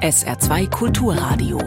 SR2 0.00 0.70
Kulturradio. 0.70 1.58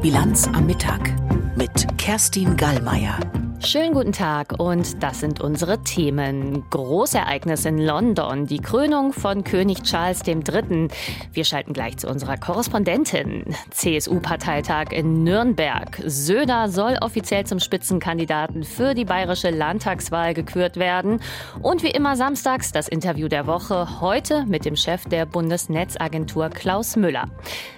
Bilanz 0.00 0.48
am 0.48 0.64
Mittag 0.64 1.12
mit 1.54 1.86
Kerstin 1.98 2.56
Gallmeier. 2.56 3.20
Schönen 3.60 3.94
guten 3.94 4.12
Tag 4.12 4.60
und 4.60 5.02
das 5.02 5.20
sind 5.20 5.40
unsere 5.40 5.82
Themen. 5.82 6.64
Großereignis 6.70 7.64
in 7.64 7.78
London, 7.78 8.46
die 8.46 8.60
Krönung 8.60 9.12
von 9.12 9.44
König 9.44 9.82
Charles 9.82 10.22
III. 10.26 10.88
Wir 11.32 11.44
schalten 11.44 11.72
gleich 11.72 11.96
zu 11.96 12.08
unserer 12.08 12.36
Korrespondentin. 12.36 13.44
CSU-Parteitag 13.70 14.92
in 14.92 15.24
Nürnberg. 15.24 16.00
Söder 16.04 16.68
soll 16.68 16.96
offiziell 17.00 17.44
zum 17.44 17.58
Spitzenkandidaten 17.58 18.62
für 18.62 18.94
die 18.94 19.04
bayerische 19.04 19.50
Landtagswahl 19.50 20.34
gekürt 20.34 20.76
werden. 20.76 21.20
Und 21.62 21.82
wie 21.82 21.90
immer 21.90 22.14
samstags 22.14 22.72
das 22.72 22.88
Interview 22.88 23.26
der 23.26 23.46
Woche, 23.46 24.00
heute 24.00 24.44
mit 24.46 24.64
dem 24.64 24.76
Chef 24.76 25.04
der 25.06 25.26
Bundesnetzagentur 25.26 26.50
Klaus 26.50 26.96
Müller. 26.96 27.24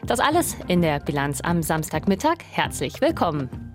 Das 0.06 0.20
alles 0.20 0.56
in 0.66 0.82
der 0.82 1.00
Bilanz 1.00 1.40
am 1.40 1.62
Samstagmittag. 1.62 2.38
Herzlich 2.50 3.00
willkommen. 3.00 3.67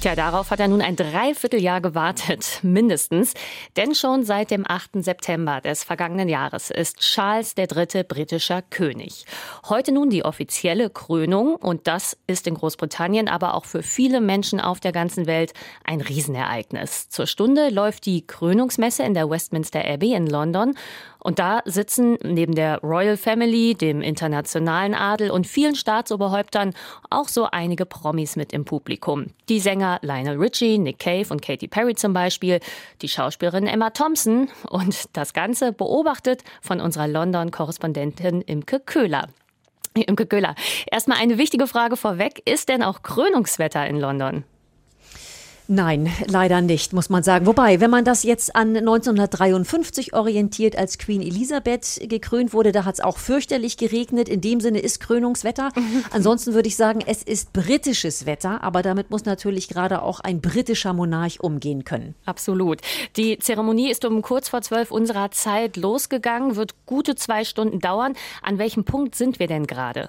Tja, 0.00 0.16
darauf 0.16 0.50
hat 0.50 0.60
er 0.60 0.68
nun 0.68 0.80
ein 0.80 0.96
Dreivierteljahr 0.96 1.82
gewartet, 1.82 2.60
mindestens. 2.62 3.34
Denn 3.76 3.94
schon 3.94 4.24
seit 4.24 4.50
dem 4.50 4.64
8. 4.66 5.04
September 5.04 5.60
des 5.60 5.84
vergangenen 5.84 6.30
Jahres 6.30 6.70
ist 6.70 7.00
Charles 7.00 7.54
III. 7.54 8.04
britischer 8.04 8.62
König. 8.62 9.26
Heute 9.68 9.92
nun 9.92 10.08
die 10.08 10.24
offizielle 10.24 10.88
Krönung 10.88 11.54
und 11.56 11.86
das 11.86 12.16
ist 12.26 12.46
in 12.46 12.54
Großbritannien, 12.54 13.28
aber 13.28 13.52
auch 13.52 13.66
für 13.66 13.82
viele 13.82 14.22
Menschen 14.22 14.58
auf 14.58 14.80
der 14.80 14.92
ganzen 14.92 15.26
Welt 15.26 15.52
ein 15.84 16.00
Riesenereignis. 16.00 17.10
Zur 17.10 17.26
Stunde 17.26 17.68
läuft 17.68 18.06
die 18.06 18.26
Krönungsmesse 18.26 19.02
in 19.02 19.12
der 19.12 19.28
Westminster 19.28 19.84
Abbey 19.84 20.14
in 20.14 20.26
London 20.26 20.76
und 21.20 21.38
da 21.38 21.62
sitzen 21.64 22.18
neben 22.22 22.54
der 22.54 22.78
Royal 22.78 23.16
Family, 23.16 23.74
dem 23.74 24.00
internationalen 24.02 24.94
Adel 24.94 25.30
und 25.30 25.46
vielen 25.46 25.74
Staatsoberhäuptern 25.74 26.74
auch 27.10 27.28
so 27.28 27.44
einige 27.44 27.86
Promis 27.86 28.36
mit 28.36 28.52
im 28.52 28.64
Publikum. 28.64 29.26
Die 29.48 29.60
Sänger 29.60 29.98
Lionel 30.02 30.38
Richie, 30.38 30.78
Nick 30.78 30.98
Cave 30.98 31.26
und 31.30 31.42
Katy 31.42 31.68
Perry 31.68 31.94
zum 31.94 32.12
Beispiel, 32.12 32.60
die 33.02 33.08
Schauspielerin 33.08 33.66
Emma 33.66 33.90
Thompson 33.90 34.48
und 34.68 35.04
das 35.12 35.32
Ganze 35.32 35.72
beobachtet 35.72 36.42
von 36.62 36.80
unserer 36.80 37.08
London-Korrespondentin 37.08 38.42
Imke 38.42 38.80
Köhler. 38.80 39.28
Imke 39.94 40.26
Köhler, 40.26 40.54
erstmal 40.90 41.18
eine 41.18 41.36
wichtige 41.36 41.66
Frage 41.66 41.96
vorweg. 41.96 42.42
Ist 42.44 42.68
denn 42.68 42.82
auch 42.82 43.02
Krönungswetter 43.02 43.86
in 43.86 43.98
London? 43.98 44.44
Nein, 45.72 46.12
leider 46.26 46.62
nicht, 46.62 46.92
muss 46.94 47.10
man 47.10 47.22
sagen. 47.22 47.46
Wobei, 47.46 47.78
wenn 47.78 47.90
man 47.92 48.04
das 48.04 48.24
jetzt 48.24 48.56
an 48.56 48.76
1953 48.76 50.14
orientiert, 50.14 50.74
als 50.76 50.98
Queen 50.98 51.22
Elisabeth 51.22 52.00
gekrönt 52.08 52.52
wurde, 52.52 52.72
da 52.72 52.84
hat 52.84 52.94
es 52.94 53.00
auch 53.00 53.18
fürchterlich 53.18 53.76
geregnet. 53.76 54.28
In 54.28 54.40
dem 54.40 54.58
Sinne 54.58 54.80
ist 54.80 54.98
Krönungswetter. 54.98 55.68
Ansonsten 56.10 56.54
würde 56.54 56.66
ich 56.66 56.74
sagen, 56.74 56.98
es 57.06 57.22
ist 57.22 57.52
britisches 57.52 58.26
Wetter, 58.26 58.64
aber 58.64 58.82
damit 58.82 59.10
muss 59.10 59.26
natürlich 59.26 59.68
gerade 59.68 60.02
auch 60.02 60.18
ein 60.18 60.40
britischer 60.40 60.92
Monarch 60.92 61.38
umgehen 61.38 61.84
können. 61.84 62.16
Absolut. 62.26 62.80
Die 63.16 63.38
Zeremonie 63.38 63.92
ist 63.92 64.04
um 64.04 64.22
kurz 64.22 64.48
vor 64.48 64.62
zwölf 64.62 64.90
unserer 64.90 65.30
Zeit 65.30 65.76
losgegangen, 65.76 66.56
wird 66.56 66.84
gute 66.84 67.14
zwei 67.14 67.44
Stunden 67.44 67.78
dauern. 67.78 68.14
An 68.42 68.58
welchem 68.58 68.82
Punkt 68.82 69.14
sind 69.14 69.38
wir 69.38 69.46
denn 69.46 69.68
gerade? 69.68 70.08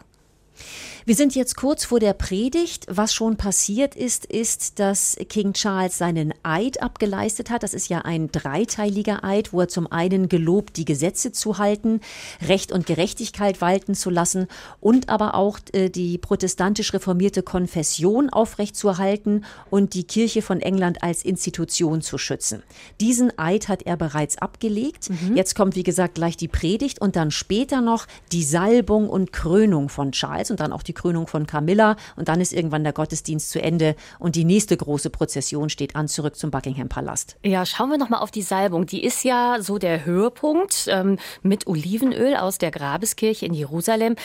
Wir 1.03 1.15
sind 1.15 1.33
jetzt 1.33 1.55
kurz 1.55 1.83
vor 1.83 1.99
der 1.99 2.13
Predigt. 2.13 2.85
Was 2.87 3.11
schon 3.11 3.35
passiert 3.35 3.95
ist, 3.95 4.23
ist, 4.25 4.77
dass 4.77 5.17
King 5.29 5.53
Charles 5.53 5.97
seinen 5.97 6.31
Eid 6.43 6.83
abgeleistet 6.83 7.49
hat. 7.49 7.63
Das 7.63 7.73
ist 7.73 7.89
ja 7.89 8.01
ein 8.01 8.31
dreiteiliger 8.31 9.23
Eid, 9.23 9.51
wo 9.51 9.61
er 9.61 9.67
zum 9.67 9.91
einen 9.91 10.29
gelobt, 10.29 10.77
die 10.77 10.85
Gesetze 10.85 11.31
zu 11.31 11.57
halten, 11.57 12.01
Recht 12.47 12.71
und 12.71 12.85
Gerechtigkeit 12.85 13.61
walten 13.61 13.95
zu 13.95 14.11
lassen 14.11 14.47
und 14.79 15.09
aber 15.09 15.33
auch 15.33 15.57
äh, 15.73 15.89
die 15.89 16.19
protestantisch 16.19 16.93
reformierte 16.93 17.41
Konfession 17.41 18.29
aufrechtzuerhalten 18.29 19.45
und 19.71 19.95
die 19.95 20.03
Kirche 20.03 20.43
von 20.43 20.61
England 20.61 21.01
als 21.01 21.25
Institution 21.25 22.03
zu 22.03 22.19
schützen. 22.19 22.61
Diesen 22.99 23.37
Eid 23.39 23.69
hat 23.69 23.81
er 23.83 23.97
bereits 23.97 24.37
abgelegt. 24.37 25.09
Mhm. 25.09 25.35
Jetzt 25.35 25.55
kommt, 25.55 25.75
wie 25.75 25.83
gesagt, 25.83 26.13
gleich 26.13 26.37
die 26.37 26.47
Predigt 26.47 27.01
und 27.01 27.15
dann 27.15 27.31
später 27.31 27.81
noch 27.81 28.05
die 28.31 28.43
Salbung 28.43 29.09
und 29.09 29.33
Krönung 29.33 29.89
von 29.89 30.11
Charles 30.11 30.51
und 30.51 30.59
dann 30.59 30.71
auch 30.71 30.83
die 30.83 30.90
die 30.91 30.93
Krönung 30.93 31.27
von 31.27 31.47
Camilla 31.47 31.95
und 32.17 32.27
dann 32.27 32.41
ist 32.41 32.51
irgendwann 32.51 32.83
der 32.83 32.93
Gottesdienst 32.93 33.49
zu 33.49 33.61
Ende 33.61 33.95
und 34.19 34.35
die 34.35 34.43
nächste 34.43 34.75
große 34.75 35.09
Prozession 35.09 35.69
steht 35.69 35.95
an 35.95 36.07
zurück 36.07 36.35
zum 36.35 36.51
Buckingham 36.51 36.89
Palast. 36.89 37.37
Ja, 37.43 37.65
schauen 37.65 37.89
wir 37.89 37.97
noch 37.97 38.09
mal 38.09 38.19
auf 38.19 38.31
die 38.31 38.41
Salbung. 38.41 38.85
Die 38.85 39.03
ist 39.03 39.23
ja 39.23 39.57
so 39.61 39.77
der 39.77 40.05
Höhepunkt 40.05 40.87
ähm, 40.89 41.17
mit 41.41 41.67
Olivenöl 41.67 42.35
aus 42.35 42.57
der 42.57 42.71
Grabeskirche 42.71 43.45
in 43.45 43.53
Jerusalem. 43.53 44.15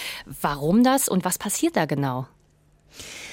Warum 0.41 0.83
das 0.83 1.09
und 1.09 1.25
was 1.25 1.39
passiert 1.39 1.77
da 1.77 1.87
genau? 1.87 2.27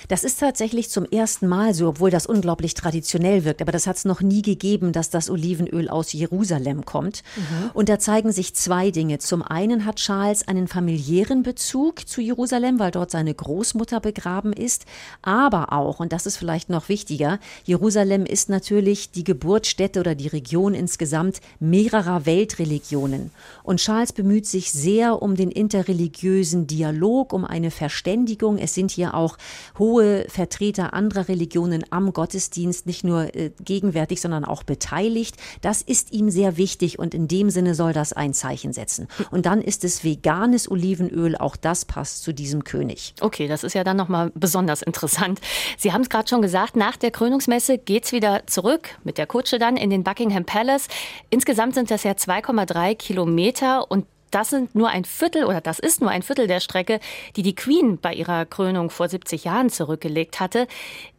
Das 0.07 0.23
ist 0.23 0.39
tatsächlich 0.39 0.89
zum 0.89 1.05
ersten 1.05 1.47
Mal 1.47 1.73
so, 1.73 1.87
obwohl 1.89 2.09
das 2.09 2.25
unglaublich 2.25 2.73
traditionell 2.73 3.45
wirkt. 3.45 3.61
Aber 3.61 3.71
das 3.71 3.87
hat 3.87 3.97
es 3.97 4.05
noch 4.05 4.21
nie 4.21 4.41
gegeben, 4.41 4.91
dass 4.91 5.09
das 5.09 5.29
Olivenöl 5.29 5.89
aus 5.89 6.13
Jerusalem 6.13 6.85
kommt. 6.85 7.23
Mhm. 7.35 7.71
Und 7.73 7.89
da 7.89 7.99
zeigen 7.99 8.31
sich 8.31 8.55
zwei 8.55 8.91
Dinge. 8.91 9.19
Zum 9.19 9.41
einen 9.41 9.85
hat 9.85 9.97
Charles 9.97 10.47
einen 10.47 10.67
familiären 10.67 11.43
Bezug 11.43 12.07
zu 12.07 12.21
Jerusalem, 12.21 12.79
weil 12.79 12.91
dort 12.91 13.11
seine 13.11 13.33
Großmutter 13.33 13.99
begraben 13.99 14.53
ist. 14.53 14.85
Aber 15.21 15.73
auch, 15.73 15.99
und 15.99 16.11
das 16.11 16.25
ist 16.25 16.37
vielleicht 16.37 16.69
noch 16.69 16.89
wichtiger, 16.89 17.39
Jerusalem 17.63 18.25
ist 18.25 18.49
natürlich 18.49 19.11
die 19.11 19.23
Geburtsstätte 19.23 19.99
oder 19.99 20.15
die 20.15 20.27
Region 20.27 20.73
insgesamt 20.73 21.39
mehrerer 21.59 22.25
Weltreligionen. 22.25 23.31
Und 23.63 23.79
Charles 23.79 24.13
bemüht 24.13 24.45
sich 24.45 24.71
sehr 24.71 25.21
um 25.21 25.35
den 25.35 25.51
interreligiösen 25.51 26.67
Dialog, 26.67 27.33
um 27.33 27.45
eine 27.45 27.71
Verständigung. 27.71 28.57
Es 28.57 28.73
sind 28.73 28.91
hier 28.91 29.13
auch 29.13 29.37
hohe 29.77 29.92
hohe 29.93 30.25
Vertreter 30.27 30.93
anderer 30.93 31.27
Religionen 31.29 31.85
am 31.91 32.13
Gottesdienst 32.13 32.87
nicht 32.87 33.03
nur 33.03 33.35
äh, 33.35 33.51
gegenwärtig, 33.63 34.21
sondern 34.21 34.43
auch 34.43 34.63
beteiligt. 34.63 35.37
Das 35.61 35.83
ist 35.83 36.11
ihm 36.11 36.31
sehr 36.31 36.57
wichtig 36.57 36.97
und 36.97 37.13
in 37.13 37.27
dem 37.27 37.51
Sinne 37.51 37.75
soll 37.75 37.93
das 37.93 38.11
ein 38.11 38.33
Zeichen 38.33 38.73
setzen. 38.73 39.07
Und 39.29 39.45
dann 39.45 39.61
ist 39.61 39.83
es 39.83 40.03
veganes 40.03 40.69
Olivenöl, 40.69 41.37
auch 41.37 41.55
das 41.55 41.85
passt 41.85 42.23
zu 42.23 42.33
diesem 42.33 42.63
König. 42.63 43.13
Okay, 43.21 43.47
das 43.47 43.63
ist 43.63 43.73
ja 43.75 43.83
dann 43.83 43.97
nochmal 43.97 44.31
besonders 44.33 44.81
interessant. 44.81 45.39
Sie 45.77 45.93
haben 45.93 46.01
es 46.01 46.09
gerade 46.09 46.27
schon 46.27 46.41
gesagt, 46.41 46.75
nach 46.75 46.97
der 46.97 47.11
Krönungsmesse 47.11 47.77
geht 47.77 48.05
es 48.05 48.11
wieder 48.13 48.47
zurück 48.47 48.89
mit 49.03 49.19
der 49.19 49.27
Kutsche 49.27 49.59
dann 49.59 49.77
in 49.77 49.91
den 49.91 50.03
Buckingham 50.03 50.45
Palace. 50.45 50.87
Insgesamt 51.29 51.75
sind 51.75 51.91
das 51.91 52.03
ja 52.03 52.13
2,3 52.13 52.95
Kilometer 52.95 53.91
und 53.91 54.07
das 54.33 54.49
sind 54.49 54.73
nur 54.75 54.89
ein 54.89 55.05
Viertel 55.05 55.45
oder 55.45 55.61
das 55.61 55.79
ist 55.79 56.01
nur 56.01 56.09
ein 56.09 56.23
Viertel 56.23 56.47
der 56.47 56.59
Strecke, 56.59 56.99
die 57.35 57.43
die 57.43 57.55
Queen 57.55 57.99
bei 57.99 58.13
ihrer 58.13 58.45
Krönung 58.45 58.89
vor 58.89 59.07
70 59.07 59.43
Jahren 59.43 59.69
zurückgelegt 59.69 60.39
hatte. 60.39 60.67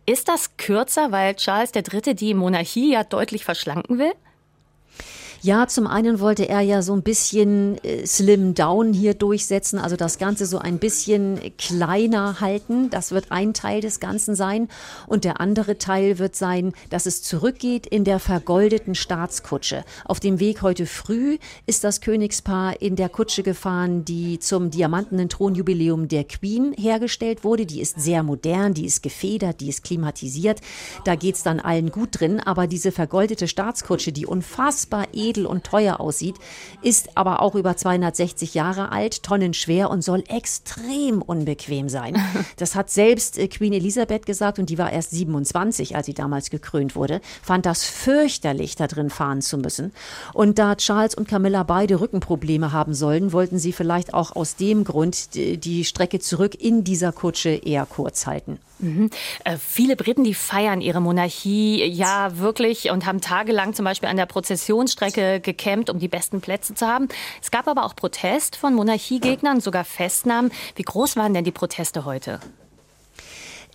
Ist 0.06 0.28
das 0.28 0.56
kürzer, 0.56 1.12
weil 1.12 1.34
Charles 1.36 1.72
III. 1.74 2.14
die 2.14 2.34
Monarchie 2.34 2.92
ja 2.92 3.04
deutlich 3.04 3.44
verschlanken 3.44 3.98
will? 3.98 4.12
Ja, 5.44 5.66
zum 5.66 5.86
einen 5.86 6.20
wollte 6.20 6.48
er 6.48 6.62
ja 6.62 6.80
so 6.80 6.94
ein 6.94 7.02
bisschen 7.02 7.76
äh, 7.84 8.06
Slim 8.06 8.54
Down 8.54 8.94
hier 8.94 9.12
durchsetzen, 9.12 9.78
also 9.78 9.94
das 9.94 10.16
Ganze 10.16 10.46
so 10.46 10.56
ein 10.58 10.78
bisschen 10.78 11.38
kleiner 11.58 12.40
halten. 12.40 12.88
Das 12.88 13.12
wird 13.12 13.26
ein 13.28 13.52
Teil 13.52 13.82
des 13.82 14.00
Ganzen 14.00 14.36
sein. 14.36 14.68
Und 15.06 15.24
der 15.24 15.42
andere 15.42 15.76
Teil 15.76 16.18
wird 16.18 16.34
sein, 16.34 16.72
dass 16.88 17.04
es 17.04 17.22
zurückgeht 17.22 17.86
in 17.86 18.04
der 18.04 18.20
vergoldeten 18.20 18.94
Staatskutsche. 18.94 19.84
Auf 20.06 20.18
dem 20.18 20.40
Weg 20.40 20.62
heute 20.62 20.86
früh 20.86 21.36
ist 21.66 21.84
das 21.84 22.00
Königspaar 22.00 22.80
in 22.80 22.96
der 22.96 23.10
Kutsche 23.10 23.42
gefahren, 23.42 24.06
die 24.06 24.38
zum 24.38 24.70
diamantenen 24.70 25.28
Thronjubiläum 25.28 26.08
der 26.08 26.24
Queen 26.24 26.72
hergestellt 26.72 27.44
wurde. 27.44 27.66
Die 27.66 27.82
ist 27.82 28.00
sehr 28.00 28.22
modern, 28.22 28.72
die 28.72 28.86
ist 28.86 29.02
gefedert, 29.02 29.60
die 29.60 29.68
ist 29.68 29.84
klimatisiert. 29.84 30.62
Da 31.04 31.16
geht's 31.16 31.42
dann 31.42 31.60
allen 31.60 31.90
gut 31.90 32.18
drin. 32.18 32.40
Aber 32.40 32.66
diese 32.66 32.92
vergoldete 32.92 33.46
Staatskutsche, 33.46 34.10
die 34.10 34.24
unfassbar 34.24 35.08
edel 35.12 35.33
edel 35.34 35.46
und 35.46 35.64
teuer 35.64 36.00
aussieht, 36.00 36.36
ist 36.82 37.16
aber 37.16 37.42
auch 37.42 37.54
über 37.54 37.76
260 37.76 38.54
Jahre 38.54 38.92
alt, 38.92 39.22
tonnenschwer 39.22 39.90
und 39.90 40.02
soll 40.02 40.24
extrem 40.28 41.22
unbequem 41.22 41.88
sein. 41.88 42.14
Das 42.56 42.74
hat 42.74 42.90
selbst 42.90 43.38
äh, 43.38 43.48
Queen 43.48 43.72
Elisabeth 43.72 44.26
gesagt 44.26 44.58
und 44.58 44.70
die 44.70 44.78
war 44.78 44.92
erst 44.92 45.10
27, 45.10 45.96
als 45.96 46.06
sie 46.06 46.14
damals 46.14 46.50
gekrönt 46.50 46.94
wurde, 46.94 47.20
fand 47.42 47.66
das 47.66 47.84
fürchterlich, 47.84 48.76
da 48.76 48.86
drin 48.86 49.10
fahren 49.10 49.42
zu 49.42 49.58
müssen. 49.58 49.92
Und 50.32 50.58
da 50.58 50.76
Charles 50.76 51.14
und 51.14 51.26
Camilla 51.26 51.62
beide 51.62 52.00
Rückenprobleme 52.00 52.72
haben 52.72 52.94
sollen, 52.94 53.32
wollten 53.32 53.58
sie 53.58 53.72
vielleicht 53.72 54.14
auch 54.14 54.36
aus 54.36 54.56
dem 54.56 54.84
Grund 54.84 55.34
die 55.34 55.84
Strecke 55.84 56.20
zurück 56.20 56.54
in 56.54 56.84
dieser 56.84 57.12
Kutsche 57.12 57.50
eher 57.50 57.86
kurz 57.86 58.26
halten. 58.26 58.58
Mhm. 58.78 59.10
Äh, 59.44 59.56
viele 59.56 59.96
Briten, 59.96 60.24
die 60.24 60.34
feiern 60.34 60.80
ihre 60.80 61.00
Monarchie 61.00 61.84
ja 61.84 62.38
wirklich 62.38 62.90
und 62.90 63.06
haben 63.06 63.20
tagelang 63.20 63.74
zum 63.74 63.84
Beispiel 63.84 64.08
an 64.08 64.16
der 64.16 64.26
Prozessionsstrecke 64.26 65.40
gecampt, 65.40 65.90
um 65.90 65.98
die 65.98 66.08
besten 66.08 66.40
Plätze 66.40 66.74
zu 66.74 66.86
haben. 66.86 67.08
Es 67.40 67.50
gab 67.50 67.68
aber 67.68 67.84
auch 67.84 67.96
Protest 67.96 68.56
von 68.56 68.74
Monarchiegegnern, 68.74 69.60
sogar 69.60 69.84
Festnahmen. 69.84 70.50
Wie 70.76 70.82
groß 70.82 71.16
waren 71.16 71.34
denn 71.34 71.44
die 71.44 71.52
Proteste 71.52 72.04
heute? 72.04 72.40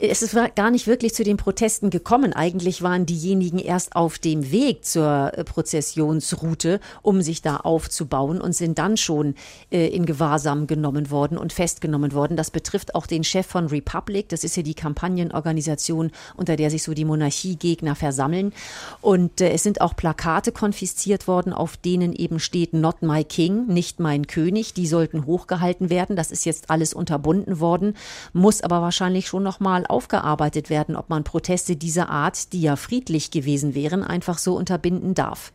Es 0.01 0.21
ist 0.21 0.37
gar 0.55 0.71
nicht 0.71 0.87
wirklich 0.87 1.13
zu 1.13 1.25
den 1.25 1.35
Protesten 1.35 1.89
gekommen. 1.89 2.31
Eigentlich 2.31 2.81
waren 2.81 3.05
diejenigen 3.05 3.59
erst 3.59 3.97
auf 3.97 4.17
dem 4.17 4.49
Weg 4.49 4.85
zur 4.85 5.33
äh, 5.33 5.43
Prozessionsroute, 5.43 6.79
um 7.01 7.21
sich 7.21 7.41
da 7.41 7.57
aufzubauen 7.57 8.39
und 8.39 8.53
sind 8.55 8.77
dann 8.77 8.95
schon 8.95 9.35
äh, 9.73 9.87
in 9.87 10.05
Gewahrsam 10.05 10.67
genommen 10.67 11.11
worden 11.11 11.37
und 11.37 11.51
festgenommen 11.51 12.13
worden. 12.13 12.37
Das 12.37 12.49
betrifft 12.49 12.95
auch 12.95 13.07
den 13.07 13.25
Chef 13.25 13.45
von 13.45 13.67
Republic. 13.67 14.29
Das 14.29 14.45
ist 14.45 14.55
ja 14.55 14.63
die 14.63 14.73
Kampagnenorganisation, 14.73 16.11
unter 16.37 16.55
der 16.55 16.71
sich 16.71 16.83
so 16.83 16.93
die 16.93 17.03
Monarchiegegner 17.03 17.95
versammeln. 17.95 18.53
Und 19.01 19.41
äh, 19.41 19.49
es 19.49 19.63
sind 19.63 19.81
auch 19.81 19.97
Plakate 19.97 20.53
konfisziert 20.53 21.27
worden, 21.27 21.51
auf 21.51 21.75
denen 21.75 22.13
eben 22.13 22.39
steht 22.39 22.73
Not 22.73 23.01
my 23.01 23.25
King, 23.25 23.67
nicht 23.67 23.99
mein 23.99 24.27
König. 24.27 24.73
Die 24.73 24.87
sollten 24.87 25.25
hochgehalten 25.25 25.89
werden. 25.89 26.15
Das 26.15 26.31
ist 26.31 26.45
jetzt 26.45 26.69
alles 26.69 26.93
unterbunden 26.93 27.59
worden, 27.59 27.95
muss 28.31 28.61
aber 28.61 28.81
wahrscheinlich 28.81 29.27
schon 29.27 29.43
noch 29.43 29.59
mal 29.59 29.88
aufgearbeitet 29.89 30.69
werden, 30.69 30.95
ob 30.95 31.09
man 31.09 31.23
Proteste 31.23 31.75
dieser 31.75 32.09
Art, 32.09 32.53
die 32.53 32.61
ja 32.61 32.75
friedlich 32.75 33.31
gewesen 33.31 33.75
wären, 33.75 34.03
einfach 34.03 34.37
so 34.37 34.55
unterbinden 34.55 35.15
darf. 35.15 35.51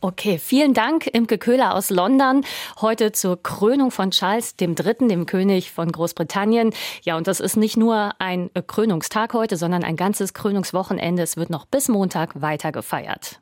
Okay, 0.00 0.38
vielen 0.38 0.74
Dank, 0.74 1.08
Imke 1.08 1.38
Köhler 1.38 1.74
aus 1.74 1.90
London. 1.90 2.44
Heute 2.80 3.10
zur 3.10 3.42
Krönung 3.42 3.90
von 3.90 4.12
Charles 4.12 4.54
III., 4.60 5.08
dem 5.08 5.26
König 5.26 5.72
von 5.72 5.90
Großbritannien. 5.90 6.72
Ja, 7.02 7.16
und 7.16 7.26
das 7.26 7.40
ist 7.40 7.56
nicht 7.56 7.76
nur 7.76 8.12
ein 8.20 8.48
Krönungstag 8.68 9.34
heute, 9.34 9.56
sondern 9.56 9.82
ein 9.82 9.96
ganzes 9.96 10.34
Krönungswochenende. 10.34 11.24
Es 11.24 11.36
wird 11.36 11.50
noch 11.50 11.64
bis 11.64 11.88
Montag 11.88 12.40
weiter 12.40 12.70
gefeiert. 12.70 13.40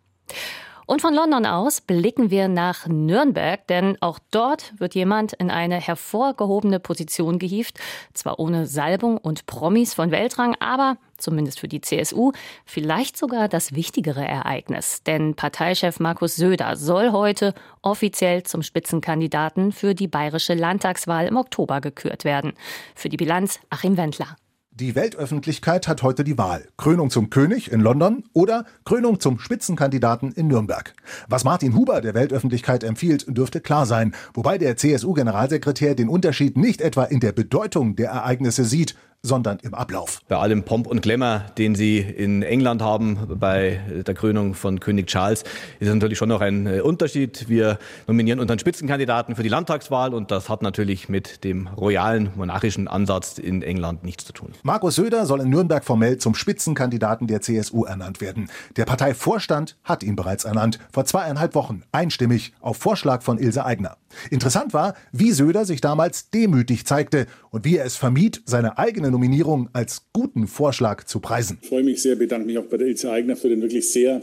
Und 0.87 1.03
von 1.03 1.15
London 1.15 1.47
aus 1.47 1.81
blicken 1.81 2.31
wir 2.31 2.47
nach 2.47 2.87
Nürnberg, 2.87 3.67
denn 3.67 3.99
auch 4.01 4.21
dort 4.31 4.73
wird 4.79 4.95
jemand 4.95 5.33
in 5.33 5.51
eine 5.51 5.81
hervorgehobene 5.81 6.79
Position 6.79 7.41
gehievt. 7.41 7.81
Zwar 8.15 8.39
ohne 8.39 8.67
Salbung 8.67 9.19
und 9.19 9.47
Promis 9.47 9.95
von 9.95 10.13
Weltrang, 10.13 10.55
aber 10.61 10.97
zumindest 11.19 11.59
für 11.59 11.67
die 11.67 11.81
CSU, 11.81 12.31
vielleicht 12.65 13.17
sogar 13.17 13.49
das 13.49 13.75
wichtigere 13.75 14.25
Ereignis. 14.25 15.03
Denn 15.03 15.35
Parteichef 15.35 15.99
Markus 15.99 16.37
Söder 16.37 16.77
soll 16.77 17.11
heute 17.11 17.53
offiziell 17.83 18.45
zum 18.45 18.63
Spitzenkandidaten 18.63 19.73
für 19.73 19.95
die 19.95 20.07
bayerische 20.09 20.55
Landtagswahl 20.55 21.27
im 21.27 21.37
Oktober 21.37 21.81
gekürt 21.81 22.25
werden. 22.25 22.53
Für 22.95 23.09
die 23.09 23.17
Bilanz 23.17 23.59
Achim 23.71 23.97
Wendler. 23.97 24.37
Die 24.79 24.95
Weltöffentlichkeit 24.95 25.89
hat 25.89 26.03
heute 26.03 26.23
die 26.23 26.37
Wahl. 26.37 26.69
Krönung 26.77 27.09
zum 27.09 27.31
König 27.31 27.73
in 27.73 27.81
London 27.81 28.25
oder 28.35 28.67
Krönung 28.85 29.21
zum 29.21 29.39
Spitzenkandidaten 29.39 30.33
in 30.33 30.49
Nürnberg. 30.49 30.93
Was 31.31 31.45
Martin 31.45 31.75
Huber 31.75 32.03
der 32.03 32.13
Weltöffentlichkeit 32.13 32.85
empfiehlt, 32.85 33.25
dürfte 33.27 33.63
klar 33.63 33.87
sein, 33.87 34.15
wobei 34.35 34.59
der 34.59 34.77
CSU-Generalsekretär 34.77 35.95
den 35.95 36.11
Unterschied 36.11 36.59
nicht 36.59 36.83
etwa 36.83 37.05
in 37.05 37.21
der 37.21 37.33
Bedeutung 37.33 37.97
der 37.97 38.11
Ereignisse 38.11 38.67
sieht, 38.67 38.97
sondern 39.27 39.59
im 39.63 39.75
Ablauf. 39.75 40.21
Bei 40.29 40.37
allem 40.37 40.63
Pomp 40.63 40.87
und 40.87 41.03
Glamour, 41.03 41.43
den 41.59 41.75
Sie 41.75 41.99
in 41.99 42.43
England 42.43 42.83
haben, 42.83 43.19
bei 43.39 43.81
der 44.07 44.15
Krönung 44.15 44.55
von 44.55 44.81
König 44.81 45.09
Charles, 45.09 45.45
ist 45.81 45.93
natürlich 45.93 46.19
schon 46.19 46.29
noch 46.29 46.41
ein 46.41 46.67
äh, 46.67 46.81
Unterschied. 46.81 47.49
Wir 47.49 47.79
nominieren 48.07 48.41
unseren 48.41 48.59
Spitzenkandidaten 48.59 49.37
für 49.37 49.43
die 49.43 49.49
Landtagswahl 49.49 50.15
und 50.15 50.31
das 50.31 50.49
hat 50.49 50.63
natürlich 50.63 51.09
mit 51.09 51.45
dem 51.45 51.67
royalen 51.67 52.31
monarchischen 52.37 52.89
Ansatz 52.89 53.39
in 53.39 53.63
England 53.63 54.05
nichts 54.05 54.25
zu 54.25 54.33
tun. 54.33 54.53
Markus 54.63 54.95
Söder 54.97 55.27
soll 55.27 55.41
in 55.41 55.51
Nürnberg 55.51 55.85
formell 55.85 56.19
zum 56.19 56.35
Spitzenkandidaten 56.35 57.27
der 57.27 57.41
CSU 57.41 57.85
ernannt 57.85 58.21
werden. 58.21 58.49
Der 58.77 58.85
Parteivorstand 58.85 59.77
hat 59.85 60.03
ihn 60.03 60.17
bereits 60.17 60.45
ernannt, 60.45 60.79
vor 60.93 61.05
zweieinhalb 61.05 61.55
Wochen, 61.55 61.83
einstimmig, 61.93 62.53
auf 62.61 62.77
Vorschlag 62.77 63.23
von 63.23 63.39
Ilse 63.39 63.65
Aigner. 63.65 63.97
Interessant 64.31 64.75
war, 64.75 64.95
wie 65.13 65.33
Söder 65.33 65.65
sich 65.65 65.81
damals 65.81 66.31
demütig 66.31 66.87
zeigte 66.87 67.27
und 67.51 67.65
wie 67.65 67.77
er 67.77 67.85
es 67.85 67.97
vermied, 67.97 68.43
seine 68.45 68.79
eigene 68.79 69.11
Nominierung 69.11 69.69
als 69.73 70.07
guten 70.13 70.47
Vorschlag 70.47 71.05
zu 71.05 71.21
preisen. 71.21 71.59
Ich 71.63 71.69
freue 71.69 71.85
mich 71.85 72.03
sehr, 72.03 72.17
bedanke 72.17 72.47
mich 72.47 72.59
auch 72.59 72.65
bei 72.65 72.77
der 72.77 72.87
Ilse 72.87 73.11
Aigner 73.11 73.37
für 73.37 73.49
den 73.49 73.63
wirklich 73.63 73.91
sehr, 73.91 74.23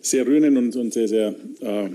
sehr 0.00 0.26
rührenden 0.26 0.56
und, 0.56 0.76
und 0.76 0.92
sehr, 0.92 1.08
sehr 1.08 1.34
äh, 1.60 1.88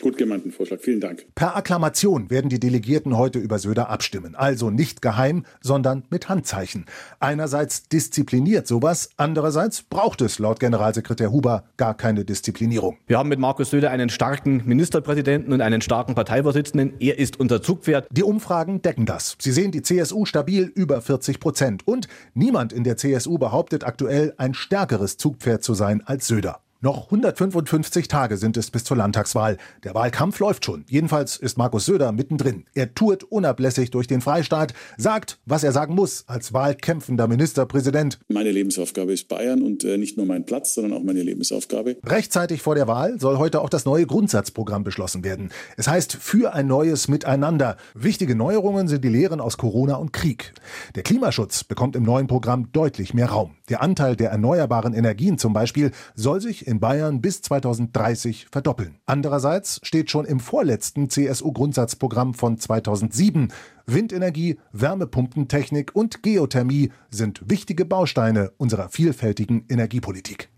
Gut 0.00 0.16
gemeinten 0.16 0.52
Vorschlag. 0.52 0.80
Vielen 0.80 1.00
Dank. 1.00 1.26
Per 1.34 1.56
Akklamation 1.56 2.30
werden 2.30 2.48
die 2.48 2.60
Delegierten 2.60 3.16
heute 3.16 3.38
über 3.38 3.58
Söder 3.58 3.88
abstimmen. 3.88 4.34
Also 4.34 4.70
nicht 4.70 5.02
geheim, 5.02 5.44
sondern 5.60 6.04
mit 6.10 6.28
Handzeichen. 6.28 6.86
Einerseits 7.20 7.88
diszipliniert 7.88 8.66
sowas, 8.66 9.10
andererseits 9.16 9.82
braucht 9.82 10.20
es 10.20 10.38
laut 10.38 10.60
Generalsekretär 10.60 11.32
Huber 11.32 11.64
gar 11.76 11.96
keine 11.96 12.24
Disziplinierung. 12.24 12.98
Wir 13.06 13.18
haben 13.18 13.28
mit 13.28 13.38
Markus 13.38 13.70
Söder 13.70 13.90
einen 13.90 14.08
starken 14.08 14.62
Ministerpräsidenten 14.66 15.52
und 15.52 15.60
einen 15.60 15.80
starken 15.80 16.14
Parteivorsitzenden. 16.14 16.94
Er 17.00 17.18
ist 17.18 17.40
unser 17.40 17.62
Zugpferd. 17.62 18.06
Die 18.10 18.22
Umfragen 18.22 18.82
decken 18.82 19.06
das. 19.06 19.36
Sie 19.40 19.52
sehen 19.52 19.70
die 19.70 19.82
CSU 19.82 20.24
stabil 20.24 20.64
über 20.74 21.00
40 21.00 21.40
Prozent. 21.40 21.86
Und 21.86 22.08
niemand 22.34 22.72
in 22.72 22.84
der 22.84 22.96
CSU 22.96 23.38
behauptet 23.38 23.84
aktuell, 23.84 24.34
ein 24.36 24.54
stärkeres 24.54 25.16
Zugpferd 25.16 25.62
zu 25.62 25.74
sein 25.74 26.02
als 26.04 26.26
Söder. 26.26 26.60
Noch 26.82 27.06
155 27.06 28.06
Tage 28.06 28.36
sind 28.36 28.58
es 28.58 28.70
bis 28.70 28.84
zur 28.84 28.98
Landtagswahl. 28.98 29.56
Der 29.82 29.94
Wahlkampf 29.94 30.38
läuft 30.40 30.66
schon. 30.66 30.84
Jedenfalls 30.88 31.38
ist 31.38 31.56
Markus 31.56 31.86
Söder 31.86 32.12
mittendrin. 32.12 32.64
Er 32.74 32.94
tourt 32.94 33.24
unablässig 33.24 33.90
durch 33.90 34.06
den 34.06 34.20
Freistaat, 34.20 34.74
sagt, 34.98 35.38
was 35.46 35.64
er 35.64 35.72
sagen 35.72 35.94
muss 35.94 36.24
als 36.26 36.52
wahlkämpfender 36.52 37.28
Ministerpräsident. 37.28 38.18
Meine 38.28 38.50
Lebensaufgabe 38.50 39.14
ist 39.14 39.26
Bayern 39.28 39.62
und 39.62 39.84
äh, 39.84 39.96
nicht 39.96 40.18
nur 40.18 40.26
mein 40.26 40.44
Platz, 40.44 40.74
sondern 40.74 40.92
auch 40.92 41.02
meine 41.02 41.22
Lebensaufgabe. 41.22 41.96
Rechtzeitig 42.04 42.60
vor 42.60 42.74
der 42.74 42.86
Wahl 42.86 43.18
soll 43.18 43.38
heute 43.38 43.62
auch 43.62 43.70
das 43.70 43.86
neue 43.86 44.04
Grundsatzprogramm 44.04 44.84
beschlossen 44.84 45.24
werden. 45.24 45.52
Es 45.78 45.88
heißt 45.88 46.12
für 46.12 46.52
ein 46.52 46.66
neues 46.66 47.08
Miteinander. 47.08 47.78
Wichtige 47.94 48.34
Neuerungen 48.34 48.86
sind 48.86 49.02
die 49.02 49.08
Lehren 49.08 49.40
aus 49.40 49.56
Corona 49.56 49.94
und 49.94 50.12
Krieg. 50.12 50.52
Der 50.94 51.02
Klimaschutz 51.02 51.64
bekommt 51.64 51.96
im 51.96 52.02
neuen 52.02 52.26
Programm 52.26 52.70
deutlich 52.72 53.14
mehr 53.14 53.30
Raum. 53.30 53.52
Der 53.70 53.80
Anteil 53.80 54.14
der 54.14 54.30
erneuerbaren 54.30 54.92
Energien 54.92 55.38
zum 55.38 55.54
Beispiel 55.54 55.90
soll 56.14 56.42
sich 56.42 56.65
in 56.66 56.80
Bayern 56.80 57.20
bis 57.20 57.42
2030 57.42 58.46
verdoppeln. 58.50 58.96
Andererseits 59.06 59.80
steht 59.82 60.10
schon 60.10 60.24
im 60.24 60.40
vorletzten 60.40 61.08
CSU-Grundsatzprogramm 61.08 62.34
von 62.34 62.58
2007, 62.58 63.52
Windenergie, 63.86 64.58
Wärmepumpentechnik 64.72 65.94
und 65.94 66.22
Geothermie 66.22 66.90
sind 67.10 67.40
wichtige 67.48 67.84
Bausteine 67.84 68.52
unserer 68.56 68.88
vielfältigen 68.88 69.64
Energiepolitik. 69.68 70.48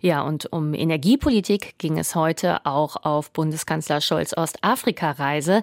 Ja, 0.00 0.22
und 0.22 0.52
um 0.52 0.74
Energiepolitik 0.74 1.78
ging 1.78 1.98
es 1.98 2.14
heute 2.14 2.64
auch 2.66 2.96
auf 3.04 3.30
Bundeskanzler 3.30 4.00
Scholz 4.00 4.36
Ostafrika-Reise. 4.36 5.62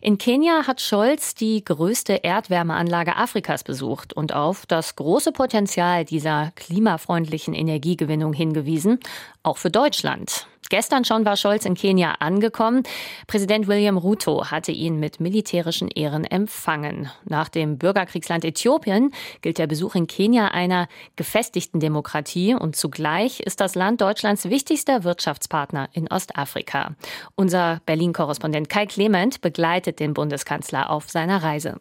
In 0.00 0.16
Kenia 0.16 0.66
hat 0.66 0.80
Scholz 0.80 1.34
die 1.34 1.62
größte 1.62 2.14
Erdwärmeanlage 2.14 3.16
Afrikas 3.16 3.62
besucht 3.62 4.14
und 4.14 4.34
auf 4.34 4.64
das 4.66 4.96
große 4.96 5.32
Potenzial 5.32 6.04
dieser 6.06 6.52
klimafreundlichen 6.56 7.52
Energiegewinnung 7.52 8.32
hingewiesen, 8.32 9.00
auch 9.42 9.58
für 9.58 9.70
Deutschland. 9.70 10.46
Gestern 10.70 11.04
schon 11.04 11.24
war 11.24 11.36
Scholz 11.36 11.66
in 11.66 11.74
Kenia 11.74 12.16
angekommen. 12.20 12.84
Präsident 13.26 13.68
William 13.68 13.98
Ruto 13.98 14.50
hatte 14.50 14.72
ihn 14.72 14.98
mit 14.98 15.20
militärischen 15.20 15.88
Ehren 15.88 16.24
empfangen. 16.24 17.10
Nach 17.24 17.48
dem 17.48 17.76
Bürgerkriegsland 17.76 18.44
Äthiopien 18.44 19.12
gilt 19.42 19.58
der 19.58 19.66
Besuch 19.66 19.94
in 19.94 20.06
Kenia 20.06 20.48
einer 20.48 20.88
gefestigten 21.16 21.80
Demokratie 21.80 22.54
und 22.54 22.76
zugleich 22.76 23.40
ist 23.40 23.60
das 23.60 23.73
Land 23.74 24.00
Deutschlands 24.00 24.48
wichtigster 24.48 25.04
Wirtschaftspartner 25.04 25.88
in 25.92 26.08
Ostafrika. 26.08 26.94
Unser 27.34 27.80
Berlin-Korrespondent 27.86 28.68
Kai 28.68 28.86
Clement 28.86 29.40
begleitet 29.40 30.00
den 30.00 30.14
Bundeskanzler 30.14 30.90
auf 30.90 31.10
seiner 31.10 31.42
Reise. 31.42 31.80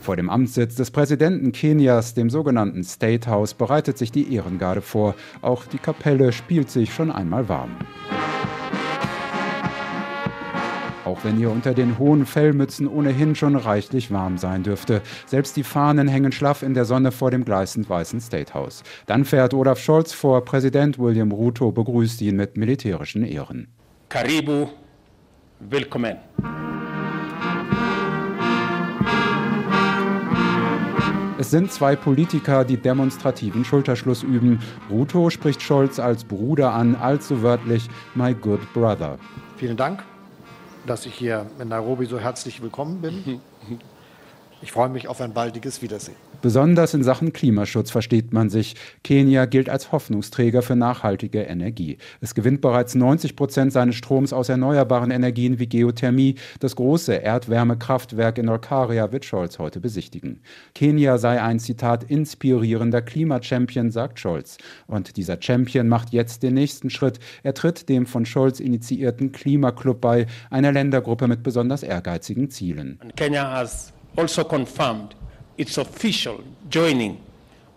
Vor 0.00 0.16
dem 0.16 0.30
Amtssitz 0.30 0.74
des 0.74 0.90
Präsidenten 0.90 1.52
Kenias, 1.52 2.14
dem 2.14 2.30
sogenannten 2.30 2.82
State 2.82 3.28
House, 3.28 3.52
bereitet 3.52 3.98
sich 3.98 4.10
die 4.10 4.34
Ehrengarde 4.34 4.80
vor. 4.80 5.14
Auch 5.42 5.66
die 5.66 5.76
Kapelle 5.76 6.32
spielt 6.32 6.70
sich 6.70 6.94
schon 6.94 7.12
einmal 7.12 7.50
warm. 7.50 7.76
Auch 11.08 11.24
wenn 11.24 11.38
hier 11.38 11.50
unter 11.50 11.72
den 11.72 11.98
hohen 11.98 12.26
Fellmützen 12.26 12.86
ohnehin 12.86 13.34
schon 13.34 13.56
reichlich 13.56 14.10
warm 14.10 14.36
sein 14.36 14.62
dürfte. 14.62 15.00
Selbst 15.24 15.56
die 15.56 15.62
Fahnen 15.62 16.06
hängen 16.06 16.32
schlaff 16.32 16.62
in 16.62 16.74
der 16.74 16.84
Sonne 16.84 17.12
vor 17.12 17.30
dem 17.30 17.46
gleißend 17.46 17.88
weißen 17.88 18.20
State 18.20 18.52
House. 18.52 18.82
Dann 19.06 19.24
fährt 19.24 19.54
Olaf 19.54 19.78
Scholz 19.78 20.12
vor, 20.12 20.44
Präsident 20.44 20.98
William 20.98 21.32
Ruto 21.32 21.72
begrüßt 21.72 22.20
ihn 22.20 22.36
mit 22.36 22.58
militärischen 22.58 23.24
Ehren. 23.24 23.68
Karibu, 24.10 24.66
willkommen. 25.60 26.18
Es 31.38 31.50
sind 31.50 31.72
zwei 31.72 31.96
Politiker, 31.96 32.66
die 32.66 32.76
demonstrativen 32.76 33.64
Schulterschluss 33.64 34.22
üben. 34.22 34.60
Ruto 34.90 35.30
spricht 35.30 35.62
Scholz 35.62 35.98
als 35.98 36.24
Bruder 36.24 36.74
an, 36.74 36.96
allzu 36.96 37.42
wörtlich 37.42 37.88
My 38.14 38.34
Good 38.34 38.60
Ich 43.26 43.38
freue 44.72 44.88
mich 44.88 45.08
auf 45.08 45.20
ein 45.20 45.32
baldiges 45.32 45.82
Wiedersehen. 45.82 46.16
Besonders 46.40 46.94
in 46.94 47.02
Sachen 47.02 47.32
Klimaschutz 47.32 47.90
versteht 47.90 48.32
man 48.32 48.48
sich. 48.48 48.76
Kenia 49.02 49.46
gilt 49.46 49.68
als 49.68 49.90
Hoffnungsträger 49.90 50.62
für 50.62 50.76
nachhaltige 50.76 51.42
Energie. 51.42 51.98
Es 52.20 52.32
gewinnt 52.32 52.60
bereits 52.60 52.94
90 52.94 53.34
Prozent 53.34 53.72
seines 53.72 53.96
Stroms 53.96 54.32
aus 54.32 54.48
erneuerbaren 54.48 55.10
Energien 55.10 55.58
wie 55.58 55.68
Geothermie. 55.68 56.36
Das 56.60 56.76
große 56.76 57.14
Erdwärmekraftwerk 57.14 58.38
in 58.38 58.48
Olkaria 58.48 59.10
wird 59.10 59.24
Scholz 59.24 59.58
heute 59.58 59.80
besichtigen. 59.80 60.40
Kenia 60.76 61.18
sei 61.18 61.42
ein 61.42 61.58
Zitat 61.58 62.04
inspirierender 62.04 63.02
Klimachampion, 63.02 63.90
sagt 63.90 64.20
Scholz. 64.20 64.58
Und 64.86 65.16
dieser 65.16 65.38
Champion 65.40 65.88
macht 65.88 66.12
jetzt 66.12 66.44
den 66.44 66.54
nächsten 66.54 66.90
Schritt. 66.90 67.18
Er 67.42 67.54
tritt 67.54 67.88
dem 67.88 68.06
von 68.06 68.24
Scholz 68.26 68.60
initiierten 68.60 69.32
Klimaclub 69.32 70.00
bei, 70.00 70.26
einer 70.50 70.70
Ländergruppe 70.70 71.26
mit 71.26 71.42
besonders 71.42 71.82
ehrgeizigen 71.82 72.48
Zielen. 72.48 73.00
Kenya 73.16 73.50
has 73.50 73.92
also 74.18 74.44
confirmed 74.44 75.14
its 75.56 75.78
official 75.78 76.40
joining 76.68 77.18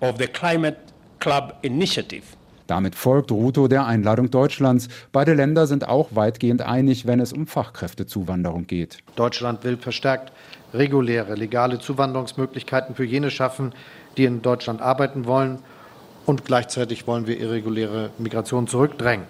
of 0.01 0.17
the 0.17 0.27
Climate 0.27 0.77
Club 1.19 1.53
Initiative. 1.61 2.23
Damit 2.67 2.95
folgt 2.95 3.31
Ruto 3.31 3.67
der 3.67 3.85
Einladung 3.85 4.31
Deutschlands. 4.31 4.87
Beide 5.11 5.33
Länder 5.33 5.67
sind 5.67 5.87
auch 5.87 6.07
weitgehend 6.11 6.61
einig, 6.61 7.05
wenn 7.05 7.19
es 7.19 7.33
um 7.33 7.45
Fachkräftezuwanderung 7.45 8.65
geht. 8.65 8.99
Deutschland 9.15 9.63
will 9.63 9.77
verstärkt 9.77 10.31
reguläre, 10.73 11.35
legale 11.35 11.79
Zuwanderungsmöglichkeiten 11.79 12.95
für 12.95 13.03
jene 13.03 13.29
schaffen, 13.29 13.73
die 14.15 14.23
in 14.23 14.41
Deutschland 14.41 14.81
arbeiten 14.81 15.25
wollen. 15.25 15.59
Und 16.25 16.45
gleichzeitig 16.45 17.07
wollen 17.07 17.27
wir 17.27 17.37
irreguläre 17.39 18.11
Migration 18.17 18.67
zurückdrängen. 18.67 19.25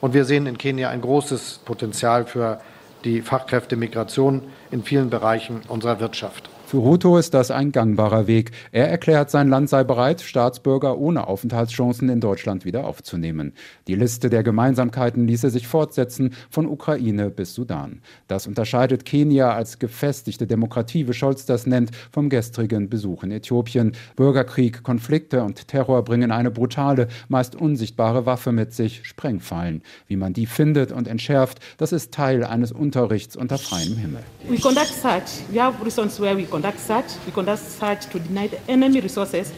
Und 0.00 0.12
wir 0.12 0.24
sehen 0.24 0.46
in 0.46 0.58
Kenia 0.58 0.90
ein 0.90 1.02
großes 1.02 1.60
Potenzial 1.64 2.26
für 2.26 2.60
die 3.04 3.22
Fachkräftemigration 3.22 4.42
in 4.70 4.82
vielen 4.82 5.10
Bereichen 5.10 5.62
unserer 5.68 6.00
Wirtschaft. 6.00 6.48
Für 6.72 6.78
Ruto 6.78 7.18
ist 7.18 7.34
das 7.34 7.50
ein 7.50 7.70
gangbarer 7.70 8.26
Weg. 8.26 8.50
Er 8.70 8.88
erklärt, 8.88 9.30
sein 9.30 9.50
Land 9.50 9.68
sei 9.68 9.84
bereit, 9.84 10.22
Staatsbürger 10.22 10.96
ohne 10.96 11.26
Aufenthaltschancen 11.26 12.08
in 12.08 12.18
Deutschland 12.18 12.64
wieder 12.64 12.86
aufzunehmen. 12.86 13.52
Die 13.88 13.94
Liste 13.94 14.30
der 14.30 14.42
Gemeinsamkeiten 14.42 15.26
ließe 15.26 15.50
sich 15.50 15.68
fortsetzen, 15.68 16.32
von 16.48 16.66
Ukraine 16.66 17.28
bis 17.28 17.52
Sudan. 17.52 18.00
Das 18.26 18.46
unterscheidet 18.46 19.04
Kenia 19.04 19.52
als 19.52 19.80
gefestigte 19.80 20.46
Demokratie, 20.46 21.06
wie 21.06 21.12
Scholz 21.12 21.44
das 21.44 21.66
nennt, 21.66 21.90
vom 22.10 22.30
gestrigen 22.30 22.88
Besuch 22.88 23.22
in 23.22 23.32
Äthiopien. 23.32 23.92
Bürgerkrieg, 24.16 24.82
Konflikte 24.82 25.42
und 25.42 25.68
Terror 25.68 26.02
bringen 26.02 26.30
eine 26.30 26.50
brutale, 26.50 27.08
meist 27.28 27.54
unsichtbare 27.54 28.24
Waffe 28.24 28.50
mit 28.50 28.72
sich, 28.72 29.04
Sprengfallen. 29.04 29.82
Wie 30.06 30.16
man 30.16 30.32
die 30.32 30.46
findet 30.46 30.90
und 30.90 31.06
entschärft, 31.06 31.60
das 31.76 31.92
ist 31.92 32.14
Teil 32.14 32.44
eines 32.44 32.72
Unterrichts 32.72 33.36
unter 33.36 33.58
freiem 33.58 33.98
Himmel. 33.98 34.22
We 34.48 34.56
conduct 34.56 34.94
search. 35.02 35.42
We 35.52 35.62
have 35.62 35.74
reasons 35.84 36.18
where 36.18 36.34
we 36.34 36.44
conduct 36.44 36.61
search. 36.62 37.16
We 37.26 37.32
conduct 37.32 37.58
search 37.58 38.06
to 38.10 38.18
deny 38.18 38.48
the 38.48 38.58
enemy 38.66 39.00
resources. 39.00 39.52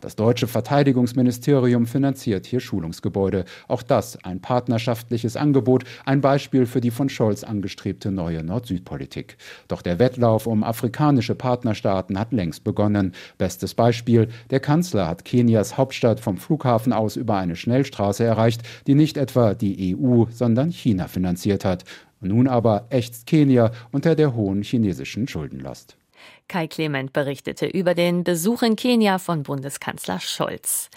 Das 0.00 0.16
deutsche 0.16 0.46
Verteidigungsministerium 0.46 1.86
finanziert 1.86 2.46
hier 2.46 2.60
Schulungsgebäude. 2.60 3.44
Auch 3.66 3.82
das 3.82 4.16
ein 4.24 4.40
partnerschaftliches 4.40 5.36
Angebot, 5.36 5.82
ein 6.04 6.20
Beispiel 6.20 6.66
für 6.66 6.80
die 6.80 6.92
von 6.92 7.08
Scholz 7.08 7.42
angestrebte 7.42 8.12
neue 8.12 8.44
Nord-Süd-Politik. 8.44 9.36
Doch 9.66 9.82
der 9.82 9.98
Wettlauf 9.98 10.46
um 10.46 10.62
afrikanische 10.62 11.34
Partnerstaaten 11.34 12.16
hat 12.16 12.32
längst 12.32 12.62
begonnen. 12.62 13.12
Bestes 13.38 13.74
Beispiel, 13.74 14.28
der 14.50 14.60
Kanzler 14.60 15.08
hat 15.08 15.24
Kenias 15.24 15.76
Hauptstadt 15.76 16.20
vom 16.20 16.36
Flughafen 16.36 16.92
aus 16.92 17.16
über 17.16 17.38
eine 17.38 17.56
Schnellstraße 17.56 18.22
erreicht, 18.22 18.62
die 18.86 18.94
nicht 18.94 19.16
etwa 19.16 19.54
die 19.54 19.96
EU, 19.96 20.26
sondern 20.30 20.70
China 20.70 21.08
finanziert 21.08 21.64
hat. 21.64 21.84
Nun 22.20 22.48
aber 22.48 22.86
ächzt 22.90 23.26
Kenia 23.26 23.72
unter 23.92 24.14
der 24.14 24.34
hohen 24.34 24.62
chinesischen 24.62 25.26
Schuldenlast. 25.26 25.96
Kai 26.48 26.66
Clement 26.66 27.12
berichtete 27.12 27.66
über 27.66 27.94
den 27.94 28.24
Besuch 28.24 28.62
in 28.62 28.76
Kenia 28.76 29.18
von 29.18 29.42
Bundeskanzler 29.42 30.20
Scholz. 30.20 30.90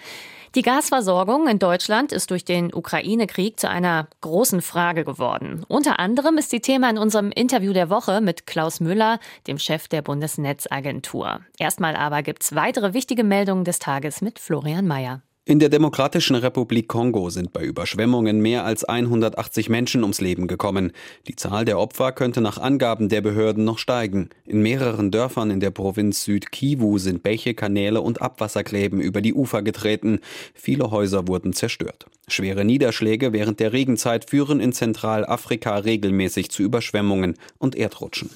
Die 0.55 0.61
Gasversorgung 0.61 1.47
in 1.47 1.57
Deutschland 1.57 2.11
ist 2.11 2.29
durch 2.29 2.45
den 2.45 2.71
Ukraine-Krieg 2.71 3.59
zu 3.59 3.67
einer 3.67 4.07
großen 4.21 4.61
Frage 4.61 5.03
geworden. 5.03 5.65
Unter 5.67 5.97
anderem 5.97 6.37
ist 6.37 6.51
die 6.51 6.59
Thema 6.59 6.91
in 6.91 6.99
unserem 6.99 7.31
Interview 7.31 7.73
der 7.73 7.89
Woche 7.89 8.21
mit 8.21 8.45
Klaus 8.45 8.79
Müller, 8.79 9.19
dem 9.47 9.57
Chef 9.57 9.87
der 9.87 10.03
Bundesnetzagentur. 10.03 11.39
Erstmal 11.57 11.95
aber 11.95 12.21
gibt's 12.21 12.53
weitere 12.53 12.93
wichtige 12.93 13.23
Meldungen 13.23 13.63
des 13.63 13.79
Tages 13.79 14.21
mit 14.21 14.37
Florian 14.37 14.85
Mayer. 14.85 15.23
In 15.45 15.59
der 15.59 15.67
Demokratischen 15.67 16.37
Republik 16.37 16.87
Kongo 16.87 17.29
sind 17.29 17.51
bei 17.51 17.65
Überschwemmungen 17.65 18.41
mehr 18.41 18.63
als 18.63 18.85
180 18.85 19.67
Menschen 19.67 20.03
ums 20.03 20.21
Leben 20.21 20.47
gekommen. 20.47 20.93
Die 21.27 21.35
Zahl 21.35 21.65
der 21.65 21.79
Opfer 21.79 22.13
könnte 22.13 22.39
nach 22.39 22.57
Angaben 22.57 23.09
der 23.09 23.19
Behörden 23.19 23.65
noch 23.65 23.77
steigen. 23.77 24.29
In 24.45 24.61
mehreren 24.61 25.11
Dörfern 25.11 25.51
in 25.51 25.59
der 25.59 25.71
Provinz 25.71 26.23
Südkivu 26.23 26.97
sind 26.97 27.23
Bäche, 27.23 27.55
Kanäle 27.55 27.99
und 27.99 28.21
Abwassergräben 28.21 29.01
über 29.01 29.19
die 29.19 29.33
Ufer 29.33 29.63
getreten. 29.63 30.21
Viele 30.53 30.91
Häuser 30.91 31.27
wurden 31.27 31.51
zerstört. 31.51 32.05
Schwere 32.29 32.63
Niederschläge 32.63 33.33
während 33.33 33.59
der 33.59 33.73
Regenzeit 33.73 34.29
führen 34.29 34.61
in 34.61 34.71
Zentralafrika 34.71 35.75
regelmäßig 35.75 36.51
zu 36.51 36.63
Überschwemmungen 36.63 37.35
und 37.57 37.75
Erdrutschen. 37.75 38.29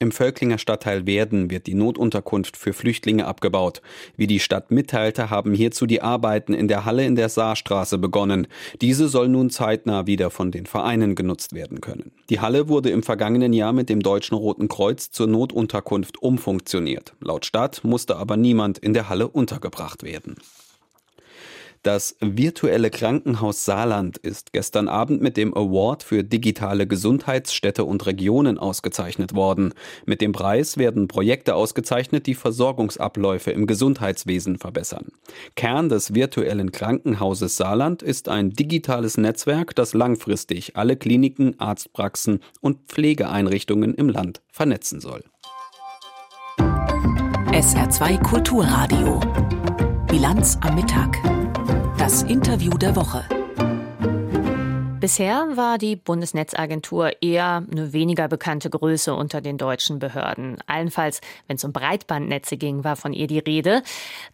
Im 0.00 0.12
Völklinger 0.12 0.58
Stadtteil 0.58 1.06
Werden 1.06 1.50
wird 1.50 1.66
die 1.66 1.74
Notunterkunft 1.74 2.56
für 2.56 2.72
Flüchtlinge 2.72 3.26
abgebaut. 3.26 3.82
Wie 4.16 4.28
die 4.28 4.38
Stadt 4.38 4.70
mitteilte, 4.70 5.28
haben 5.28 5.52
hierzu 5.52 5.86
die 5.86 6.02
Arbeiten 6.02 6.54
in 6.54 6.68
der 6.68 6.84
Halle 6.84 7.04
in 7.04 7.16
der 7.16 7.28
Saarstraße 7.28 7.98
begonnen. 7.98 8.46
Diese 8.80 9.08
soll 9.08 9.28
nun 9.28 9.50
zeitnah 9.50 10.06
wieder 10.06 10.30
von 10.30 10.52
den 10.52 10.66
Vereinen 10.66 11.16
genutzt 11.16 11.52
werden 11.52 11.80
können. 11.80 12.12
Die 12.30 12.38
Halle 12.38 12.68
wurde 12.68 12.90
im 12.90 13.02
vergangenen 13.02 13.52
Jahr 13.52 13.72
mit 13.72 13.88
dem 13.88 14.00
Deutschen 14.00 14.36
Roten 14.36 14.68
Kreuz 14.68 15.10
zur 15.10 15.26
Notunterkunft 15.26 16.22
umfunktioniert. 16.22 17.14
Laut 17.20 17.44
Stadt 17.44 17.82
musste 17.82 18.18
aber 18.18 18.36
niemand 18.36 18.78
in 18.78 18.94
der 18.94 19.08
Halle 19.08 19.26
untergebracht 19.26 20.04
werden. 20.04 20.36
Das 21.82 22.16
virtuelle 22.20 22.90
Krankenhaus 22.90 23.64
Saarland 23.64 24.18
ist 24.18 24.52
gestern 24.52 24.88
Abend 24.88 25.22
mit 25.22 25.36
dem 25.36 25.56
Award 25.56 26.02
für 26.02 26.24
digitale 26.24 26.86
Gesundheitsstädte 26.86 27.84
und 27.84 28.06
Regionen 28.06 28.58
ausgezeichnet 28.58 29.34
worden. 29.34 29.74
Mit 30.04 30.20
dem 30.20 30.32
Preis 30.32 30.76
werden 30.76 31.08
Projekte 31.08 31.54
ausgezeichnet, 31.54 32.26
die 32.26 32.34
Versorgungsabläufe 32.34 33.50
im 33.52 33.66
Gesundheitswesen 33.66 34.58
verbessern. 34.58 35.06
Kern 35.54 35.88
des 35.88 36.14
virtuellen 36.14 36.72
Krankenhauses 36.72 37.56
Saarland 37.56 38.02
ist 38.02 38.28
ein 38.28 38.50
digitales 38.50 39.16
Netzwerk, 39.16 39.74
das 39.74 39.94
langfristig 39.94 40.76
alle 40.76 40.96
Kliniken, 40.96 41.58
Arztpraxen 41.60 42.40
und 42.60 42.88
Pflegeeinrichtungen 42.88 43.94
im 43.94 44.08
Land 44.08 44.42
vernetzen 44.50 45.00
soll. 45.00 45.22
SR2 47.52 48.22
Kulturradio. 48.22 49.20
Bilanz 50.06 50.58
am 50.60 50.74
Mittag. 50.74 51.37
Das 52.08 52.22
Interview 52.22 52.70
der 52.70 52.96
Woche. 52.96 53.22
Bisher 54.98 55.46
war 55.56 55.76
die 55.76 55.94
Bundesnetzagentur 55.94 57.22
eher 57.22 57.62
eine 57.70 57.92
weniger 57.92 58.28
bekannte 58.28 58.70
Größe 58.70 59.14
unter 59.14 59.42
den 59.42 59.58
deutschen 59.58 59.98
Behörden. 59.98 60.56
Allenfalls, 60.66 61.20
wenn 61.48 61.56
es 61.56 61.64
um 61.64 61.74
Breitbandnetze 61.74 62.56
ging, 62.56 62.82
war 62.82 62.96
von 62.96 63.12
ihr 63.12 63.26
die 63.26 63.40
Rede. 63.40 63.82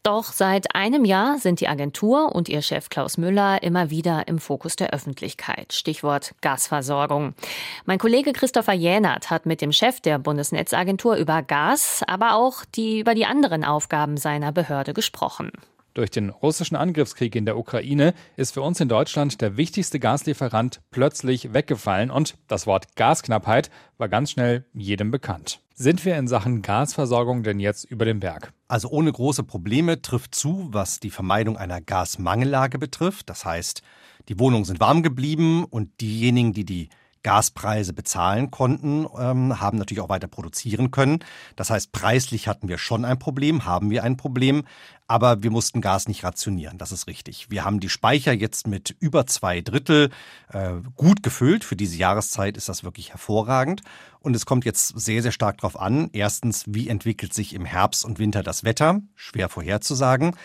Doch 0.05 0.27
seit 0.27 0.77
einem 0.77 1.05
Jahr 1.05 1.39
sind 1.39 1.59
die 1.59 1.67
Agentur 1.67 2.33
und 2.33 2.49
ihr 2.49 2.63
Chef 2.63 2.91
Klaus 2.91 3.19
Müller 3.19 3.61
immer 3.65 3.91
wieder 3.91 4.29
im 4.29 4.39
Fokus 4.39 4.77
der 4.77 4.91
Öffentlichkeit. 4.91 5.73
Stichwort 5.73 6.37
Gasversorgung. 6.43 7.35
Mein 7.87 7.99
Kollege 7.99 8.33
Christopher 8.33 8.75
Jänert 8.75 9.31
hat 9.31 9.47
mit 9.47 9.61
dem 9.61 9.73
Chef 9.73 9.99
der 9.99 10.21
Bundesnetzagentur 10.21 11.17
über 11.17 11.43
Gas, 11.43 12.05
aber 12.07 12.37
auch 12.37 12.65
die, 12.77 13.01
über 13.01 13.17
die 13.17 13.27
anderen 13.27 13.65
Aufgaben 13.65 14.17
seiner 14.17 14.53
Behörde 14.53 14.95
gesprochen. 14.95 15.51
Durch 15.95 16.11
den 16.11 16.31
russischen 16.31 16.75
Angriffskrieg 16.75 17.37
in 17.37 17.45
der 17.45 17.57
Ukraine 17.57 18.15
ist 18.37 18.55
für 18.55 18.63
uns 18.63 18.81
in 18.81 18.89
Deutschland 18.89 19.41
der 19.41 19.57
wichtigste 19.57 20.01
Gaslieferant 20.01 20.81
plötzlich 20.91 21.55
weggefallen 21.55 22.11
und 22.11 22.37
das 22.49 22.67
Wort 22.67 22.97
Gasknappheit 22.97 23.71
war 23.97 24.09
ganz 24.09 24.33
schnell 24.33 24.65
jedem 24.75 25.13
bekannt. 25.13 25.61
Sind 25.77 26.05
wir 26.05 26.17
in 26.17 26.27
Sachen 26.27 26.63
Gasversorgung 26.63 27.45
denn 27.45 27.61
jetzt 27.61 27.85
über 27.85 28.05
den 28.05 28.19
Berg? 28.19 28.53
Also 28.67 28.89
ohne 28.89 29.13
große 29.13 29.45
Probleme 29.45 30.03
trifft 30.03 30.35
zu, 30.35 30.69
was 30.73 30.99
die 30.99 31.11
Vermeidung 31.11 31.57
einer 31.57 31.81
Gasmangellage 31.81 32.81
betrifft. 32.81 33.31
Das 33.31 33.45
heißt, 33.45 33.83
die 34.29 34.41
Wohnungen 34.41 34.65
sind 34.65 34.81
warm 34.81 35.05
geblieben 35.05 35.65
und 35.65 36.01
diejenigen, 36.01 36.53
die 36.53 36.65
die 36.65 36.89
Gaspreise 37.25 37.93
bezahlen 37.93 38.53
konnten, 38.53 39.07
ähm, 39.19 39.61
haben 39.61 39.79
natürlich 39.79 40.01
auch 40.01 40.09
weiter 40.09 40.29
produzieren 40.29 40.93
können. 40.93 41.19
Das 41.57 41.71
heißt, 41.71 41.91
preislich 41.91 42.47
hatten 42.47 42.69
wir 42.69 42.79
schon 42.79 43.05
ein 43.05 43.19
Problem, 43.19 43.65
haben 43.65 43.91
wir 43.91 44.05
ein 44.05 44.17
Problem, 44.17 44.65
aber 45.09 45.43
wir 45.43 45.51
mussten 45.51 45.81
Gas 45.81 46.07
nicht 46.07 46.23
rationieren, 46.23 46.79
das 46.79 46.93
ist 46.93 47.09
richtig. 47.09 47.51
Wir 47.51 47.65
haben 47.65 47.81
die 47.81 47.89
Speicher 47.89 48.33
jetzt 48.33 48.67
mit 48.67 48.95
über 49.01 49.27
zwei 49.27 49.61
Drittel 49.61 50.11
äh, 50.49 50.75
gut 50.95 51.23
gefüllt. 51.23 51.65
Für 51.65 51.77
diese 51.77 51.97
Jahreszeit 51.97 52.57
ist 52.57 52.69
das 52.69 52.85
wirklich 52.85 53.11
hervorragend. 53.11 53.83
Und 54.21 54.35
es 54.35 54.47
kommt 54.47 54.65
jetzt 54.65 54.99
sehr, 54.99 55.21
sehr 55.23 55.33
stark 55.33 55.59
darauf 55.59 55.79
an, 55.79 56.09
erstens, 56.13 56.65
wie 56.69 56.89
entwickelt 56.89 57.35
sich 57.35 57.55
im 57.55 57.65
Herbst 57.65 58.05
und 58.05 58.19
Winter 58.19 58.43
das 58.43 58.65
Wetter, 58.65 59.01
schwer 59.15 59.49
vorherzusagen, 59.49 60.37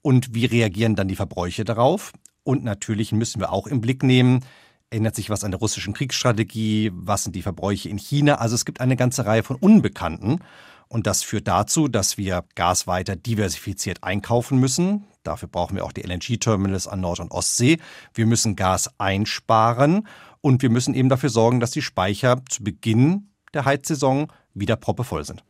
und 0.00 0.34
wie 0.34 0.46
reagieren 0.46 0.94
dann 0.94 1.08
die 1.08 1.16
Verbräuche 1.16 1.64
darauf. 1.64 2.12
Und 2.44 2.62
natürlich 2.62 3.12
müssen 3.12 3.40
wir 3.40 3.52
auch 3.52 3.66
im 3.66 3.80
Blick 3.80 4.02
nehmen, 4.02 4.44
Ändert 4.90 5.16
sich 5.16 5.30
was 5.30 5.42
an 5.42 5.50
der 5.50 5.58
russischen 5.58 5.94
Kriegsstrategie? 5.94 6.92
Was 6.94 7.24
sind 7.24 7.34
die 7.34 7.42
Verbräuche 7.42 7.88
in 7.88 7.98
China? 7.98 8.36
Also 8.36 8.54
es 8.54 8.64
gibt 8.64 8.80
eine 8.80 8.96
ganze 8.96 9.26
Reihe 9.26 9.42
von 9.42 9.56
Unbekannten. 9.56 10.40
Und 10.88 11.08
das 11.08 11.24
führt 11.24 11.48
dazu, 11.48 11.88
dass 11.88 12.16
wir 12.16 12.44
Gas 12.54 12.86
weiter 12.86 13.16
diversifiziert 13.16 14.04
einkaufen 14.04 14.60
müssen. 14.60 15.04
Dafür 15.24 15.48
brauchen 15.48 15.74
wir 15.74 15.84
auch 15.84 15.92
die 15.92 16.02
LNG-Terminals 16.02 16.86
an 16.86 17.00
Nord- 17.00 17.18
und 17.18 17.32
Ostsee. 17.32 17.78
Wir 18.14 18.26
müssen 18.26 18.54
Gas 18.54 18.88
einsparen 18.98 20.06
und 20.40 20.62
wir 20.62 20.70
müssen 20.70 20.94
eben 20.94 21.08
dafür 21.08 21.30
sorgen, 21.30 21.58
dass 21.58 21.72
die 21.72 21.82
Speicher 21.82 22.40
zu 22.48 22.62
Beginn 22.62 23.30
der 23.52 23.64
Heizsaison 23.64 24.30
wieder 24.54 24.76
proppevoll 24.76 25.24
sind. 25.24 25.42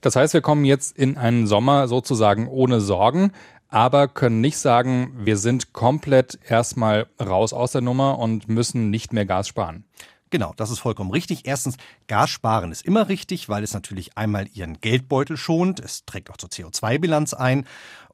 Das 0.00 0.16
heißt, 0.16 0.34
wir 0.34 0.40
kommen 0.40 0.64
jetzt 0.64 0.96
in 0.96 1.16
einen 1.16 1.46
Sommer 1.46 1.88
sozusagen 1.88 2.48
ohne 2.48 2.80
Sorgen, 2.80 3.32
aber 3.68 4.08
können 4.08 4.40
nicht 4.40 4.58
sagen, 4.58 5.12
wir 5.18 5.36
sind 5.36 5.72
komplett 5.72 6.38
erstmal 6.48 7.06
raus 7.20 7.52
aus 7.52 7.72
der 7.72 7.80
Nummer 7.80 8.18
und 8.18 8.48
müssen 8.48 8.90
nicht 8.90 9.12
mehr 9.12 9.26
Gas 9.26 9.48
sparen. 9.48 9.84
Genau, 10.30 10.52
das 10.56 10.70
ist 10.70 10.80
vollkommen 10.80 11.12
richtig. 11.12 11.46
Erstens, 11.46 11.76
Gas 12.08 12.30
sparen 12.30 12.72
ist 12.72 12.84
immer 12.84 13.08
richtig, 13.08 13.48
weil 13.48 13.62
es 13.62 13.74
natürlich 13.74 14.18
einmal 14.18 14.48
ihren 14.52 14.80
Geldbeutel 14.80 15.36
schont. 15.36 15.78
Es 15.78 16.04
trägt 16.04 16.30
auch 16.30 16.36
zur 16.36 16.50
CO2-Bilanz 16.50 17.32
ein. 17.32 17.64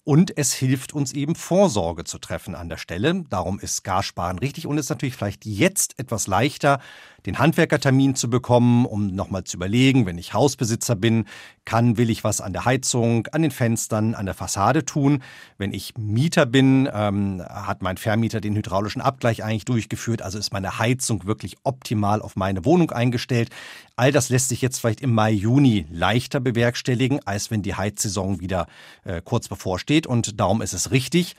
Und 0.05 0.37
es 0.37 0.53
hilft 0.53 0.93
uns 0.93 1.13
eben 1.13 1.37
Vorsorge 1.37 2.05
zu 2.05 2.19
treffen 2.19 2.55
an 2.55 2.69
der 2.69 2.77
Stelle. 2.77 3.25
Darum 3.31 3.61
ist 3.61 3.85
Gassparen 3.85 4.39
richtig 4.41 4.67
und 4.67 4.77
ist 4.77 4.91
natürlich 4.91 5.15
vielleicht 5.15 5.47
jetzt 5.47 5.99
etwas 5.99 6.27
leichter, 6.27 6.81
den 7.26 7.38
Handwerkertermin 7.38 8.14
zu 8.14 8.29
bekommen, 8.29 8.87
um 8.87 9.09
nochmal 9.09 9.45
zu 9.45 9.57
überlegen, 9.57 10.07
wenn 10.07 10.19
ich 10.19 10.35
Hausbesitzer 10.35 10.97
bin, 10.97 11.26
kann, 11.64 11.97
will 11.97 12.11
ich 12.11 12.25
was 12.25 12.41
an 12.41 12.52
der 12.52 12.64
Heizung, 12.64 13.29
an 13.29 13.43
den 13.43 13.50
Fenstern, 13.50 14.14
an 14.14 14.26
der 14.26 14.35
Fassade 14.35 14.85
tun. 14.85 15.23
Wenn 15.59 15.73
ich 15.73 15.95
Mieter 15.97 16.47
bin, 16.47 16.88
ähm, 16.93 17.43
hat 17.49 17.83
mein 17.83 17.97
Vermieter 17.97 18.41
den 18.41 18.57
hydraulischen 18.57 19.00
Abgleich 19.00 19.45
eigentlich 19.45 19.64
durchgeführt, 19.64 20.23
also 20.23 20.38
ist 20.38 20.52
meine 20.52 20.79
Heizung 20.79 21.26
wirklich 21.26 21.57
optimal 21.62 22.21
auf 22.21 22.37
meine 22.37 22.64
Wohnung 22.64 22.91
eingestellt. 22.91 23.50
All 23.97 24.11
das 24.11 24.29
lässt 24.29 24.49
sich 24.49 24.61
jetzt 24.61 24.81
vielleicht 24.81 25.00
im 25.00 25.14
Mai, 25.14 25.31
Juni 25.31 25.87
leichter 25.91 26.41
bewerkstelligen, 26.41 27.21
als 27.25 27.50
wenn 27.50 27.62
die 27.62 27.75
Heizsaison 27.75 28.41
wieder 28.41 28.67
äh, 29.05 29.21
kurz 29.25 29.49
bevorsteht. 29.49 30.07
Und 30.07 30.41
darum 30.41 30.62
ist 30.62 30.73
es 30.73 30.91
richtig, 30.91 31.37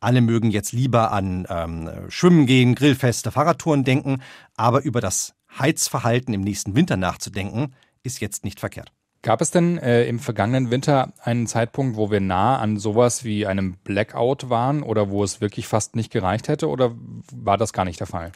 alle 0.00 0.20
mögen 0.20 0.50
jetzt 0.50 0.72
lieber 0.72 1.12
an 1.12 1.46
ähm, 1.48 1.90
Schwimmen 2.08 2.46
gehen, 2.46 2.74
Grillfeste, 2.74 3.30
Fahrradtouren 3.30 3.84
denken, 3.84 4.22
aber 4.56 4.82
über 4.82 5.00
das 5.00 5.34
Heizverhalten 5.58 6.34
im 6.34 6.40
nächsten 6.40 6.74
Winter 6.74 6.96
nachzudenken, 6.96 7.74
ist 8.02 8.20
jetzt 8.20 8.44
nicht 8.44 8.60
verkehrt. 8.60 8.92
Gab 9.22 9.42
es 9.42 9.50
denn 9.50 9.76
äh, 9.76 10.04
im 10.04 10.18
vergangenen 10.18 10.70
Winter 10.70 11.12
einen 11.22 11.46
Zeitpunkt, 11.46 11.96
wo 11.96 12.10
wir 12.10 12.20
nah 12.20 12.58
an 12.58 12.78
sowas 12.78 13.22
wie 13.22 13.46
einem 13.46 13.74
Blackout 13.84 14.48
waren 14.48 14.82
oder 14.82 15.10
wo 15.10 15.22
es 15.22 15.42
wirklich 15.42 15.66
fast 15.66 15.94
nicht 15.94 16.10
gereicht 16.10 16.48
hätte 16.48 16.68
oder 16.68 16.94
war 17.34 17.58
das 17.58 17.74
gar 17.74 17.84
nicht 17.84 18.00
der 18.00 18.06
Fall? 18.06 18.32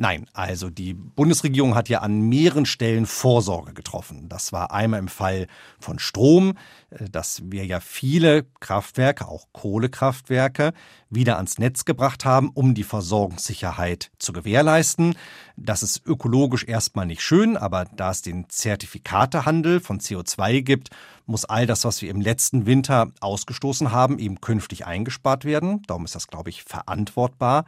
Nein, 0.00 0.26
also 0.32 0.70
die 0.70 0.94
Bundesregierung 0.94 1.74
hat 1.74 1.88
ja 1.88 2.02
an 2.02 2.20
mehreren 2.20 2.66
Stellen 2.66 3.04
Vorsorge 3.04 3.74
getroffen. 3.74 4.28
Das 4.28 4.52
war 4.52 4.70
einmal 4.72 5.00
im 5.00 5.08
Fall 5.08 5.48
von 5.80 5.98
Strom, 5.98 6.56
äh, 6.90 7.10
dass 7.10 7.42
wir 7.50 7.66
ja 7.66 7.80
viele 7.80 8.44
Kraftwerke, 8.60 9.26
auch 9.26 9.48
Kohlekraftwerke, 9.52 10.72
wieder 11.10 11.36
ans 11.36 11.58
Netz 11.58 11.84
gebracht 11.84 12.24
haben, 12.24 12.50
um 12.52 12.74
die 12.74 12.84
Versorgungssicherheit 12.84 14.10
zu 14.18 14.32
gewährleisten. 14.32 15.14
Das 15.56 15.82
ist 15.82 16.06
ökologisch 16.06 16.64
erstmal 16.64 17.06
nicht 17.06 17.22
schön, 17.22 17.56
aber 17.56 17.84
da 17.84 18.10
es 18.10 18.22
den 18.22 18.48
Zertifikatehandel 18.48 19.80
von 19.80 20.00
CO2 20.00 20.62
gibt, 20.62 20.90
muss 21.26 21.44
all 21.44 21.66
das, 21.66 21.84
was 21.84 22.02
wir 22.02 22.10
im 22.10 22.20
letzten 22.20 22.66
Winter 22.66 23.12
ausgestoßen 23.20 23.92
haben, 23.92 24.18
eben 24.18 24.40
künftig 24.40 24.86
eingespart 24.86 25.44
werden. 25.44 25.82
Darum 25.86 26.04
ist 26.04 26.14
das, 26.14 26.26
glaube 26.26 26.50
ich, 26.50 26.62
verantwortbar. 26.64 27.64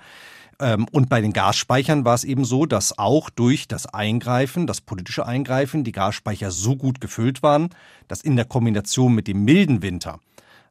Ähm, 0.60 0.86
und 0.92 1.08
bei 1.08 1.20
den 1.20 1.32
Gasspeichern 1.32 2.04
war 2.04 2.14
es 2.14 2.24
eben 2.24 2.44
so, 2.44 2.66
dass 2.66 2.98
auch 2.98 3.30
durch 3.30 3.66
das 3.66 3.86
Eingreifen, 3.86 4.66
das 4.66 4.80
politische 4.80 5.26
Eingreifen, 5.26 5.84
die 5.84 5.92
Gasspeicher 5.92 6.50
so 6.50 6.76
gut 6.76 7.00
gefüllt 7.00 7.42
waren, 7.42 7.70
dass 8.08 8.20
in 8.20 8.36
der 8.36 8.44
Kombination 8.44 9.14
mit 9.14 9.26
dem 9.26 9.44
milden 9.44 9.82
Winter 9.82 10.20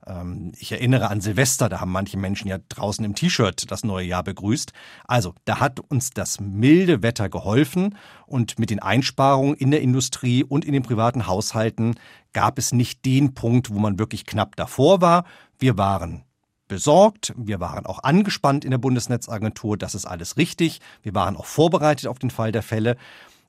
ähm, 0.10 0.52
ich 0.58 0.72
erinnere 0.72 1.10
an 1.10 1.22
Silvester, 1.22 1.70
da 1.70 1.80
haben 1.80 1.92
manche 1.92 2.18
Menschen 2.18 2.48
ja 2.48 2.58
draußen 2.68 3.06
im 3.06 3.16
T-Shirt 3.16 3.72
das 3.72 3.84
neue 3.84 4.06
Jahr 4.06 4.24
begrüßt. 4.24 4.74
Also, 5.08 5.36
da 5.46 5.60
hat 5.60 5.80
uns 5.80 6.10
das 6.10 6.40
milde 6.40 7.04
Wetter 7.04 7.30
geholfen 7.30 7.96
und 8.26 8.60
mit 8.60 8.70
den 8.70 8.80
Einsparungen 8.80 9.56
in 9.56 9.72
der 9.72 9.82
Industrie 9.82 10.44
und 10.44 10.66
in 10.66 10.74
den 10.74 10.84
privaten 10.84 11.28
Haushalten 11.28 11.96
gab 12.34 12.58
es 12.58 12.74
nicht 12.74 13.06
den 13.06 13.34
Punkt, 13.34 13.74
wo 13.74 13.80
man 13.80 14.00
wirklich 14.00 14.26
knapp 14.26 14.56
davor 14.56 15.02
war. 15.02 15.26
Wir 15.58 15.78
waren 15.78 16.24
besorgt. 16.68 17.34
Wir 17.36 17.60
waren 17.60 17.86
auch 17.86 18.04
angespannt 18.04 18.64
in 18.64 18.72
der 18.72 18.78
Bundesnetzagentur. 18.78 19.78
Das 19.78 19.96
ist 19.96 20.06
alles 20.06 20.38
richtig. 20.38 20.80
Wir 21.02 21.14
waren 21.14 21.36
auch 21.36 21.46
vorbereitet 21.46 22.08
auf 22.08 22.20
den 22.20 22.30
Fall 22.30 22.54
der 22.54 22.64
Fälle. 22.64 22.96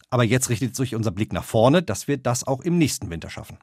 Aber 0.08 0.24
jetzt 0.24 0.48
richtet 0.48 0.74
sich 0.74 0.96
unser 0.96 1.12
Blick 1.12 1.32
nach 1.32 1.44
vorne, 1.44 1.82
dass 1.82 2.08
wir 2.08 2.16
das 2.16 2.44
auch 2.44 2.62
im 2.62 2.78
nächsten 2.78 3.10
Winter 3.10 3.30
schaffen. 3.30 3.58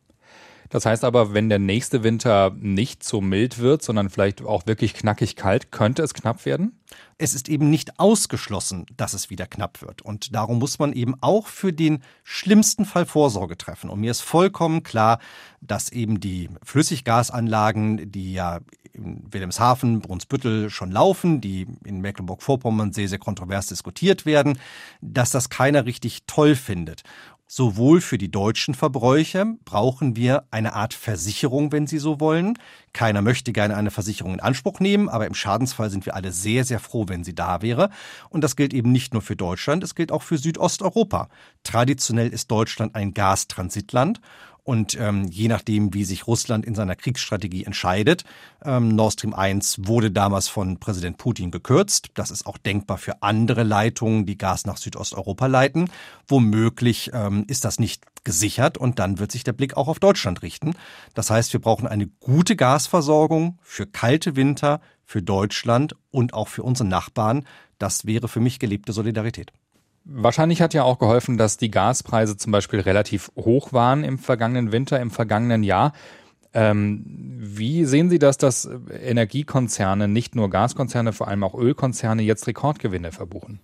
Das 0.70 0.86
heißt 0.86 1.04
aber, 1.04 1.34
wenn 1.34 1.50
der 1.50 1.60
nächste 1.60 2.04
Winter 2.04 2.52
nicht 2.60 3.04
so 3.04 3.22
mild 3.22 3.60
wird, 3.60 3.84
sondern 3.84 4.10
vielleicht 4.10 4.42
auch 4.42 4.68
wirklich 4.68 4.94
knackig 4.94 5.36
kalt, 5.36 5.72
könnte 5.72 6.04
es 6.04 6.14
knapp 6.14 6.46
werden? 6.46 6.80
Es 7.18 7.34
ist 7.34 7.50
eben 7.50 7.70
nicht 7.70 8.00
ausgeschlossen, 8.00 8.86
dass 8.96 9.14
es 9.14 9.30
wieder 9.30 9.46
knapp 9.46 9.82
wird. 9.82 10.02
Und 10.02 10.34
darum 10.36 10.60
muss 10.60 10.80
man 10.80 10.94
eben 10.94 11.16
auch 11.22 11.48
für 11.48 11.74
den 11.74 12.04
schlimmsten 12.24 12.86
Fall 12.86 13.06
Vorsorge 13.06 13.58
treffen. 13.58 13.90
Und 13.90 14.00
mir 14.00 14.12
ist 14.12 14.22
vollkommen 14.22 14.84
klar, 14.84 15.20
dass 15.62 15.92
eben 15.92 16.20
die 16.20 16.50
Flüssiggasanlagen, 16.64 18.12
die 18.12 18.34
ja 18.34 18.60
in 18.94 19.22
Wilhelmshaven, 19.32 20.02
Brunsbüttel 20.02 20.70
schon 20.70 20.92
laufen, 20.92 21.40
die 21.42 21.68
in 21.86 22.02
Mecklenburg-Vorpommern 22.02 22.94
sehr, 22.94 23.08
sehr 23.08 23.20
kontrovers 23.20 23.68
diskutiert 23.68 24.26
werden, 24.26 24.58
dass 25.02 25.32
das 25.32 25.50
keiner 25.50 25.86
richtig 25.86 26.24
toll 26.26 26.56
findet. 26.56 27.04
Sowohl 27.50 28.02
für 28.02 28.18
die 28.18 28.30
deutschen 28.30 28.74
Verbräuche 28.74 29.46
brauchen 29.64 30.18
wir 30.18 30.44
eine 30.52 30.74
Art 30.74 30.94
Versicherung, 30.94 31.72
wenn 31.72 31.88
Sie 31.88 31.98
so 31.98 32.20
wollen. 32.20 32.60
Keiner 32.92 33.22
möchte 33.22 33.54
gerne 33.54 33.78
eine 33.78 33.90
Versicherung 33.90 34.34
in 34.34 34.42
Anspruch 34.42 34.82
nehmen, 34.82 35.08
aber 35.08 35.28
im 35.28 35.34
Schadensfall 35.34 35.90
sind 35.90 36.06
wir 36.06 36.16
alle 36.16 36.34
sehr, 36.34 36.66
sehr 36.66 36.82
froh, 36.82 37.06
wenn 37.08 37.24
sie 37.24 37.34
da 37.34 37.62
wäre. 37.62 37.90
Und 38.30 38.44
das 38.44 38.58
gilt 38.58 38.74
eben 38.74 38.92
nicht 38.92 39.14
nur 39.14 39.22
für 39.22 39.38
Deutschland, 39.38 39.82
es 39.86 39.96
gilt 39.96 40.12
auch 40.12 40.24
für 40.24 40.38
Südosteuropa. 40.38 41.30
Traditionell 41.64 42.28
ist 42.28 42.52
Deutschland 42.52 42.96
ein 42.96 43.14
Gastransitland 43.14 44.20
und 44.68 45.00
ähm, 45.00 45.24
je 45.30 45.48
nachdem, 45.48 45.94
wie 45.94 46.04
sich 46.04 46.28
Russland 46.28 46.66
in 46.66 46.76
seiner 46.76 46.98
Kriegsstrategie 46.98 47.64
entscheidet, 47.64 48.26
ähm, 48.66 48.90
Nord 48.90 49.14
Stream 49.14 49.34
1 49.34 49.88
wurde 49.88 50.12
damals 50.12 50.50
von 50.50 50.78
Präsident 50.78 51.18
Putin 51.18 51.52
gekürzt. 51.52 52.10
Das 52.16 52.32
ist 52.32 52.46
auch 52.46 52.58
denkbar 52.58 52.98
für 52.98 53.24
andere 53.24 53.64
Leitungen, 53.64 54.26
die 54.26 54.38
Gas 54.38 54.66
nach 54.66 54.76
Südosteuropa 54.76 55.46
leiten. 55.46 55.90
Womöglich 56.28 57.12
ähm, 57.14 57.46
ist 57.48 57.64
das 57.64 57.80
nicht 57.80 58.04
gesichert 58.26 58.78
und 58.78 59.00
dann 59.00 59.20
wird 59.20 59.32
sich 59.32 59.46
der 59.46 59.54
Blick 59.54 59.78
auch 59.78 59.88
auf 59.88 60.00
Deutschland 60.00 60.42
richten. 60.42 60.74
Das 61.14 61.30
heißt, 61.30 61.54
wir 61.54 61.62
brauchen 61.62 61.88
eine 61.88 62.08
gute 62.20 62.58
Gasversorgung 62.58 63.60
für 63.62 63.88
kalte 63.88 64.36
Winter, 64.36 64.82
für 65.06 65.22
Deutschland 65.22 65.96
und 66.12 66.34
auch 66.34 66.50
für 66.50 66.64
unsere 66.64 66.90
Nachbarn. 66.90 67.46
Das 67.80 68.06
wäre 68.06 68.28
für 68.28 68.42
mich 68.42 68.60
gelebte 68.60 68.92
Solidarität. 68.92 69.54
Wahrscheinlich 70.10 70.62
hat 70.62 70.74
ja 70.74 70.84
auch 70.84 71.00
geholfen, 71.00 71.38
dass 71.38 71.58
die 71.58 71.70
Gaspreise 71.70 72.38
zum 72.38 72.54
Beispiel 72.54 72.80
relativ 72.80 73.30
hoch 73.36 73.74
waren 73.74 74.06
im 74.06 74.18
vergangenen 74.18 74.72
Winter, 74.72 75.02
im 75.02 75.12
vergangenen 75.12 75.64
Jahr. 75.64 75.92
Ähm, 76.54 77.04
wie 77.38 77.84
sehen 77.84 78.10
Sie 78.10 78.18
das, 78.18 78.38
dass 78.38 78.70
Energiekonzerne, 78.90 80.08
nicht 80.08 80.34
nur 80.34 80.50
Gaskonzerne, 80.50 81.12
vor 81.12 81.28
allem 81.28 81.44
auch 81.44 81.56
Ölkonzerne 81.56 82.22
jetzt 82.22 82.48
Rekordgewinne 82.48 83.12
verbuchen? 83.12 83.60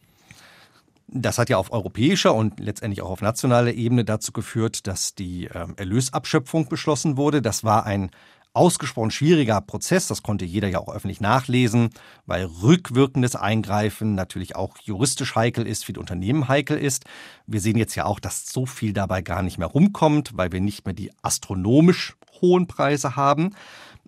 Das 1.08 1.38
hat 1.38 1.50
ja 1.50 1.58
auf 1.58 1.72
europäischer 1.72 2.36
und 2.36 2.60
letztendlich 2.60 3.02
auch 3.02 3.12
auf 3.12 3.22
nationaler 3.22 3.74
Ebene 3.74 4.04
dazu 4.04 4.34
geführt, 4.34 4.86
dass 4.88 5.16
die 5.16 5.46
ähm, 5.46 5.76
Erlösabschöpfung 5.78 6.68
beschlossen 6.68 7.16
wurde. 7.16 7.42
Das 7.42 7.64
war 7.64 7.86
ein 7.86 8.12
ausgesprochen 8.54 9.12
schwieriger 9.12 9.60
Prozess. 9.62 10.08
Das 10.08 10.24
konnte 10.24 10.46
jeder 10.46 10.68
ja 10.68 10.80
auch 10.80 10.94
öffentlich 10.94 11.22
nachlesen, 11.22 11.90
weil 12.26 12.46
rückwirkendes 12.46 13.36
Eingreifen 13.36 14.16
natürlich 14.16 14.56
auch 14.56 14.78
juristisch 14.80 15.36
heikel 15.36 15.68
ist, 15.68 15.86
für 15.86 15.94
die 15.94 16.00
Unternehmen 16.00 16.48
heikel 16.48 16.78
ist. 16.78 17.06
Wir 17.48 17.60
sehen 17.60 17.78
jetzt 17.78 17.96
ja 17.96 18.06
auch, 18.06 18.20
dass 18.20 18.48
so 18.48 18.66
viel 18.66 18.94
dabei 18.94 19.22
gar 19.22 19.42
nicht 19.42 19.58
mehr 19.58 19.68
rumkommt, 19.68 20.32
weil 20.36 20.52
wir 20.52 20.62
nicht 20.62 20.86
mehr 20.86 20.94
die 20.94 21.12
astronomisch 21.22 22.16
hohen 22.42 22.68
Preise 22.68 23.16
haben. 23.16 23.56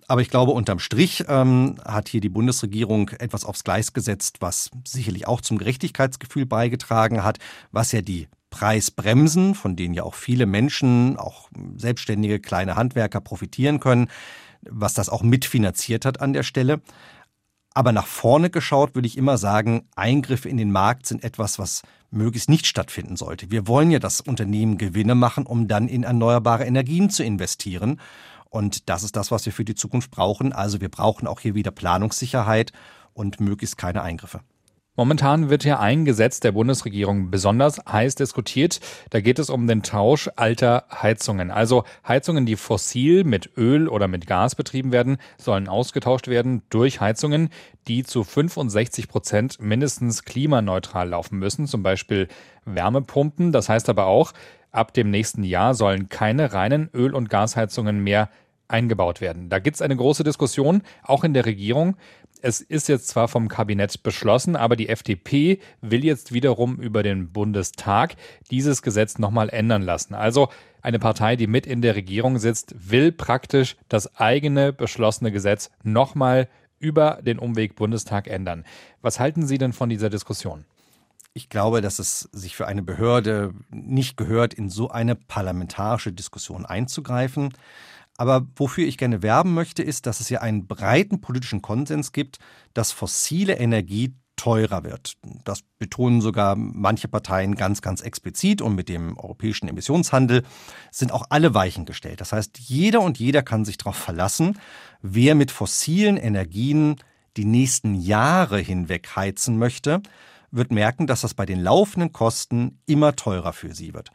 Aber 0.08 0.20
ich 0.20 0.30
glaube, 0.30 0.52
unterm 0.52 0.78
Strich 0.78 1.24
ähm, 1.28 1.80
hat 1.84 2.08
hier 2.08 2.20
die 2.20 2.28
Bundesregierung 2.28 3.08
etwas 3.18 3.44
aufs 3.44 3.64
Gleis 3.64 3.92
gesetzt, 3.92 4.36
was 4.40 4.70
sicherlich 4.86 5.26
auch 5.26 5.40
zum 5.40 5.58
Gerechtigkeitsgefühl 5.58 6.46
beigetragen 6.46 7.24
hat, 7.24 7.38
was 7.72 7.90
ja 7.90 8.02
die 8.02 8.28
Preisbremsen, 8.56 9.54
von 9.54 9.76
denen 9.76 9.92
ja 9.92 10.02
auch 10.02 10.14
viele 10.14 10.46
Menschen, 10.46 11.18
auch 11.18 11.50
selbstständige 11.76 12.40
kleine 12.40 12.74
Handwerker 12.74 13.20
profitieren 13.20 13.80
können, 13.80 14.08
was 14.62 14.94
das 14.94 15.10
auch 15.10 15.22
mitfinanziert 15.22 16.06
hat 16.06 16.22
an 16.22 16.32
der 16.32 16.42
Stelle. 16.42 16.80
Aber 17.74 17.92
nach 17.92 18.06
vorne 18.06 18.48
geschaut 18.48 18.94
würde 18.94 19.08
ich 19.08 19.18
immer 19.18 19.36
sagen, 19.36 19.82
Eingriffe 19.94 20.48
in 20.48 20.56
den 20.56 20.72
Markt 20.72 21.04
sind 21.04 21.22
etwas, 21.22 21.58
was 21.58 21.82
möglichst 22.10 22.48
nicht 22.48 22.66
stattfinden 22.66 23.16
sollte. 23.16 23.50
Wir 23.50 23.68
wollen 23.68 23.90
ja, 23.90 23.98
dass 23.98 24.22
Unternehmen 24.22 24.78
Gewinne 24.78 25.14
machen, 25.14 25.44
um 25.44 25.68
dann 25.68 25.86
in 25.86 26.02
erneuerbare 26.02 26.64
Energien 26.64 27.10
zu 27.10 27.24
investieren. 27.24 28.00
Und 28.48 28.88
das 28.88 29.02
ist 29.02 29.16
das, 29.16 29.30
was 29.30 29.44
wir 29.44 29.52
für 29.52 29.66
die 29.66 29.74
Zukunft 29.74 30.10
brauchen. 30.10 30.54
Also 30.54 30.80
wir 30.80 30.88
brauchen 30.88 31.26
auch 31.26 31.40
hier 31.40 31.54
wieder 31.54 31.72
Planungssicherheit 31.72 32.72
und 33.12 33.38
möglichst 33.38 33.76
keine 33.76 34.00
Eingriffe. 34.00 34.40
Momentan 34.96 35.50
wird 35.50 35.64
ja 35.64 35.78
ein 35.78 36.06
Gesetz 36.06 36.40
der 36.40 36.52
Bundesregierung 36.52 37.30
besonders 37.30 37.78
heiß 37.86 38.14
diskutiert. 38.14 38.80
Da 39.10 39.20
geht 39.20 39.38
es 39.38 39.50
um 39.50 39.66
den 39.66 39.82
Tausch 39.82 40.30
alter 40.36 40.84
Heizungen. 40.90 41.50
Also 41.50 41.84
Heizungen, 42.08 42.46
die 42.46 42.56
fossil 42.56 43.24
mit 43.24 43.50
Öl 43.58 43.88
oder 43.88 44.08
mit 44.08 44.26
Gas 44.26 44.54
betrieben 44.54 44.92
werden, 44.92 45.18
sollen 45.36 45.68
ausgetauscht 45.68 46.28
werden 46.28 46.62
durch 46.70 47.00
Heizungen, 47.00 47.50
die 47.88 48.04
zu 48.04 48.24
65 48.24 49.08
Prozent 49.08 49.60
mindestens 49.60 50.24
klimaneutral 50.24 51.10
laufen 51.10 51.38
müssen, 51.38 51.66
zum 51.66 51.82
Beispiel 51.82 52.28
Wärmepumpen. 52.64 53.52
Das 53.52 53.68
heißt 53.68 53.90
aber 53.90 54.06
auch, 54.06 54.32
ab 54.72 54.94
dem 54.94 55.10
nächsten 55.10 55.44
Jahr 55.44 55.74
sollen 55.74 56.08
keine 56.08 56.54
reinen 56.54 56.88
Öl- 56.94 57.14
und 57.14 57.28
Gasheizungen 57.28 58.02
mehr 58.02 58.30
eingebaut 58.68 59.20
werden. 59.20 59.48
Da 59.48 59.58
gibt 59.58 59.76
es 59.76 59.82
eine 59.82 59.96
große 59.96 60.24
Diskussion, 60.24 60.82
auch 61.02 61.24
in 61.24 61.34
der 61.34 61.46
Regierung. 61.46 61.96
Es 62.42 62.60
ist 62.60 62.88
jetzt 62.88 63.08
zwar 63.08 63.28
vom 63.28 63.48
Kabinett 63.48 64.02
beschlossen, 64.02 64.56
aber 64.56 64.76
die 64.76 64.88
FDP 64.88 65.58
will 65.80 66.04
jetzt 66.04 66.32
wiederum 66.32 66.76
über 66.76 67.02
den 67.02 67.32
Bundestag 67.32 68.16
dieses 68.50 68.82
Gesetz 68.82 69.18
nochmal 69.18 69.48
ändern 69.48 69.82
lassen. 69.82 70.14
Also 70.14 70.48
eine 70.82 70.98
Partei, 70.98 71.36
die 71.36 71.46
mit 71.46 71.66
in 71.66 71.82
der 71.82 71.96
Regierung 71.96 72.38
sitzt, 72.38 72.74
will 72.78 73.10
praktisch 73.10 73.76
das 73.88 74.16
eigene 74.16 74.72
beschlossene 74.72 75.32
Gesetz 75.32 75.70
nochmal 75.82 76.48
über 76.78 77.20
den 77.22 77.38
Umweg 77.38 77.74
Bundestag 77.74 78.28
ändern. 78.28 78.64
Was 79.00 79.18
halten 79.18 79.46
Sie 79.46 79.58
denn 79.58 79.72
von 79.72 79.88
dieser 79.88 80.10
Diskussion? 80.10 80.64
Ich 81.32 81.48
glaube, 81.48 81.80
dass 81.80 81.98
es 81.98 82.20
sich 82.32 82.56
für 82.56 82.66
eine 82.66 82.82
Behörde 82.82 83.52
nicht 83.70 84.16
gehört, 84.16 84.54
in 84.54 84.70
so 84.70 84.88
eine 84.88 85.14
parlamentarische 85.14 86.12
Diskussion 86.12 86.64
einzugreifen. 86.64 87.52
Aber 88.16 88.46
wofür 88.56 88.86
ich 88.86 88.98
gerne 88.98 89.22
werben 89.22 89.54
möchte, 89.54 89.82
ist, 89.82 90.06
dass 90.06 90.20
es 90.20 90.28
ja 90.28 90.40
einen 90.40 90.66
breiten 90.66 91.20
politischen 91.20 91.62
Konsens 91.62 92.12
gibt, 92.12 92.38
dass 92.74 92.92
fossile 92.92 93.58
Energie 93.58 94.14
teurer 94.36 94.84
wird. 94.84 95.14
Das 95.44 95.62
betonen 95.78 96.20
sogar 96.20 96.56
manche 96.56 97.08
Parteien 97.08 97.54
ganz, 97.54 97.80
ganz 97.80 98.02
explizit 98.02 98.60
und 98.60 98.74
mit 98.74 98.88
dem 98.88 99.16
europäischen 99.18 99.66
Emissionshandel 99.66 100.42
sind 100.90 101.10
auch 101.10 101.24
alle 101.30 101.54
Weichen 101.54 101.86
gestellt. 101.86 102.20
Das 102.20 102.32
heißt, 102.32 102.58
jeder 102.58 103.00
und 103.00 103.18
jeder 103.18 103.42
kann 103.42 103.64
sich 103.64 103.78
darauf 103.78 103.96
verlassen, 103.96 104.58
wer 105.00 105.34
mit 105.34 105.50
fossilen 105.50 106.16
Energien 106.16 106.96
die 107.36 107.46
nächsten 107.46 107.94
Jahre 107.94 108.58
hinweg 108.58 109.16
heizen 109.16 109.58
möchte, 109.58 110.02
wird 110.50 110.70
merken, 110.70 111.06
dass 111.06 111.22
das 111.22 111.34
bei 111.34 111.46
den 111.46 111.60
laufenden 111.60 112.12
Kosten 112.12 112.78
immer 112.86 113.16
teurer 113.16 113.52
für 113.52 113.74
sie 113.74 113.94
wird. 113.94 114.10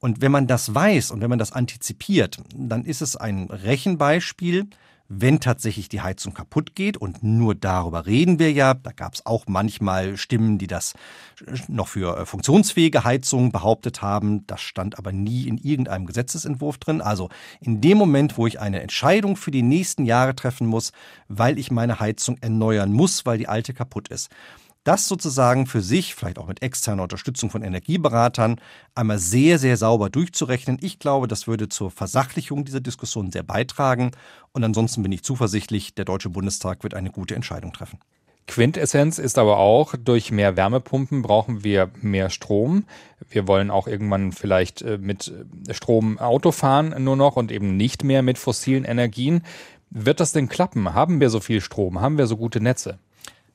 Und 0.00 0.20
wenn 0.20 0.32
man 0.32 0.46
das 0.46 0.74
weiß 0.74 1.10
und 1.10 1.20
wenn 1.20 1.30
man 1.30 1.38
das 1.38 1.52
antizipiert, 1.52 2.38
dann 2.54 2.84
ist 2.84 3.02
es 3.02 3.16
ein 3.16 3.48
Rechenbeispiel, 3.50 4.68
wenn 5.08 5.40
tatsächlich 5.40 5.88
die 5.88 6.02
Heizung 6.02 6.34
kaputt 6.34 6.74
geht. 6.74 6.96
Und 6.96 7.22
nur 7.22 7.54
darüber 7.54 8.06
reden 8.06 8.38
wir 8.38 8.52
ja. 8.52 8.74
Da 8.74 8.92
gab 8.92 9.14
es 9.14 9.26
auch 9.26 9.46
manchmal 9.48 10.16
Stimmen, 10.16 10.58
die 10.58 10.66
das 10.66 10.94
noch 11.66 11.88
für 11.88 12.18
äh, 12.18 12.26
funktionsfähige 12.26 13.04
Heizungen 13.04 13.50
behauptet 13.50 14.02
haben. 14.02 14.46
Das 14.46 14.60
stand 14.60 14.98
aber 14.98 15.12
nie 15.12 15.48
in 15.48 15.56
irgendeinem 15.56 16.06
Gesetzesentwurf 16.06 16.78
drin. 16.78 17.00
Also 17.00 17.30
in 17.60 17.80
dem 17.80 17.98
Moment, 17.98 18.36
wo 18.36 18.46
ich 18.46 18.60
eine 18.60 18.82
Entscheidung 18.82 19.36
für 19.36 19.50
die 19.50 19.62
nächsten 19.62 20.04
Jahre 20.04 20.36
treffen 20.36 20.66
muss, 20.66 20.92
weil 21.28 21.58
ich 21.58 21.70
meine 21.70 22.00
Heizung 22.00 22.36
erneuern 22.40 22.92
muss, 22.92 23.24
weil 23.24 23.38
die 23.38 23.48
alte 23.48 23.72
kaputt 23.72 24.08
ist 24.08 24.30
das 24.88 25.06
sozusagen 25.06 25.66
für 25.66 25.82
sich, 25.82 26.14
vielleicht 26.14 26.38
auch 26.38 26.46
mit 26.46 26.62
externer 26.62 27.02
Unterstützung 27.02 27.50
von 27.50 27.60
Energieberatern, 27.62 28.58
einmal 28.94 29.18
sehr, 29.18 29.58
sehr 29.58 29.76
sauber 29.76 30.08
durchzurechnen. 30.08 30.78
Ich 30.80 30.98
glaube, 30.98 31.28
das 31.28 31.46
würde 31.46 31.68
zur 31.68 31.90
Versachlichung 31.90 32.64
dieser 32.64 32.80
Diskussion 32.80 33.30
sehr 33.30 33.42
beitragen. 33.42 34.12
Und 34.52 34.64
ansonsten 34.64 35.02
bin 35.02 35.12
ich 35.12 35.22
zuversichtlich, 35.22 35.94
der 35.94 36.06
Deutsche 36.06 36.30
Bundestag 36.30 36.84
wird 36.84 36.94
eine 36.94 37.10
gute 37.10 37.34
Entscheidung 37.34 37.74
treffen. 37.74 37.98
Quintessenz 38.46 39.18
ist 39.18 39.36
aber 39.36 39.58
auch, 39.58 39.94
durch 39.94 40.30
mehr 40.30 40.56
Wärmepumpen 40.56 41.20
brauchen 41.20 41.62
wir 41.62 41.90
mehr 42.00 42.30
Strom. 42.30 42.84
Wir 43.28 43.46
wollen 43.46 43.70
auch 43.70 43.88
irgendwann 43.88 44.32
vielleicht 44.32 44.80
äh, 44.80 44.96
mit 44.96 45.30
äh, 45.68 45.74
Strom 45.74 46.18
Auto 46.18 46.50
fahren 46.50 46.94
nur 47.04 47.16
noch 47.16 47.36
und 47.36 47.52
eben 47.52 47.76
nicht 47.76 48.04
mehr 48.04 48.22
mit 48.22 48.38
fossilen 48.38 48.86
Energien. 48.86 49.42
Wird 49.90 50.20
das 50.20 50.32
denn 50.32 50.48
klappen? 50.48 50.94
Haben 50.94 51.20
wir 51.20 51.28
so 51.28 51.40
viel 51.40 51.60
Strom? 51.60 52.00
Haben 52.00 52.16
wir 52.16 52.26
so 52.26 52.38
gute 52.38 52.62
Netze? 52.62 52.98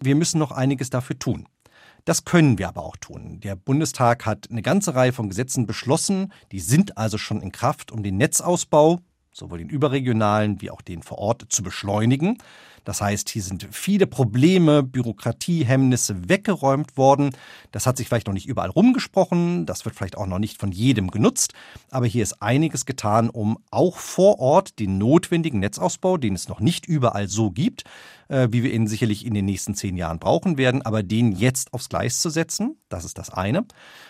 Wir 0.06 0.16
müssen 0.16 0.40
noch 0.40 0.52
einiges 0.52 0.90
dafür 0.90 1.18
tun. 1.18 1.48
Das 2.06 2.26
können 2.26 2.58
wir 2.58 2.68
aber 2.68 2.84
auch 2.84 2.98
tun. 2.98 3.40
Der 3.40 3.56
Bundestag 3.56 4.26
hat 4.26 4.50
eine 4.52 4.62
ganze 4.62 4.94
Reihe 4.94 5.14
von 5.14 5.30
Gesetzen 5.30 5.66
beschlossen, 5.66 6.34
die 6.52 6.60
sind 6.60 6.98
also 6.98 7.18
schon 7.18 7.42
in 7.42 7.52
Kraft, 7.52 7.92
um 7.92 8.04
den 8.04 8.18
Netzausbau, 8.18 9.00
sowohl 9.34 9.58
den 9.58 9.70
überregionalen 9.70 10.62
wie 10.62 10.72
auch 10.72 10.82
den 10.82 11.04
vor 11.04 11.18
Ort, 11.18 11.46
zu 11.50 11.64
beschleunigen. 11.64 12.38
Das 12.84 13.02
heißt, 13.02 13.30
hier 13.30 13.42
sind 13.42 13.68
viele 13.72 14.08
Probleme, 14.08 14.84
Bürokratiehemmnisse 14.84 16.30
weggeräumt 16.30 16.98
worden. 16.98 17.32
Das 17.72 17.88
hat 17.88 17.98
sich 17.98 18.08
vielleicht 18.08 18.28
noch 18.28 18.34
nicht 18.34 18.48
überall 18.48 18.70
rumgesprochen, 18.70 19.66
das 19.66 19.86
wird 19.86 19.96
vielleicht 19.96 20.18
auch 20.18 20.28
noch 20.28 20.40
nicht 20.40 20.60
von 20.60 20.72
jedem 20.72 21.10
genutzt, 21.10 21.54
aber 21.90 22.06
hier 22.06 22.24
ist 22.24 22.42
einiges 22.42 22.86
getan, 22.86 23.30
um 23.30 23.58
auch 23.72 23.98
vor 23.98 24.40
Ort 24.40 24.80
den 24.80 24.98
notwendigen 24.98 25.60
Netzausbau, 25.60 26.18
den 26.18 26.36
es 26.36 26.50
noch 26.50 26.60
nicht 26.60 26.86
überall 26.86 27.28
so 27.28 27.52
gibt, 27.52 27.84
äh, 28.28 28.50
wie 28.52 28.64
wir 28.64 28.74
ihn 28.74 28.88
sicherlich 28.88 29.26
in 29.26 29.34
den 29.34 29.46
nächsten 29.46 29.76
zehn 29.76 29.96
Jahren 29.96 30.20
brauchen 30.20 30.58
werden, 30.58 30.82
aber 30.82 31.04
den 31.04 31.32
jetzt 31.32 31.74
aufs 31.74 31.90
Gleis 31.90 32.20
zu 32.20 32.30
setzen, 32.30 32.78
das 32.90 33.06
ist 33.06 33.18
das 33.18 33.30
eine. 33.30 33.66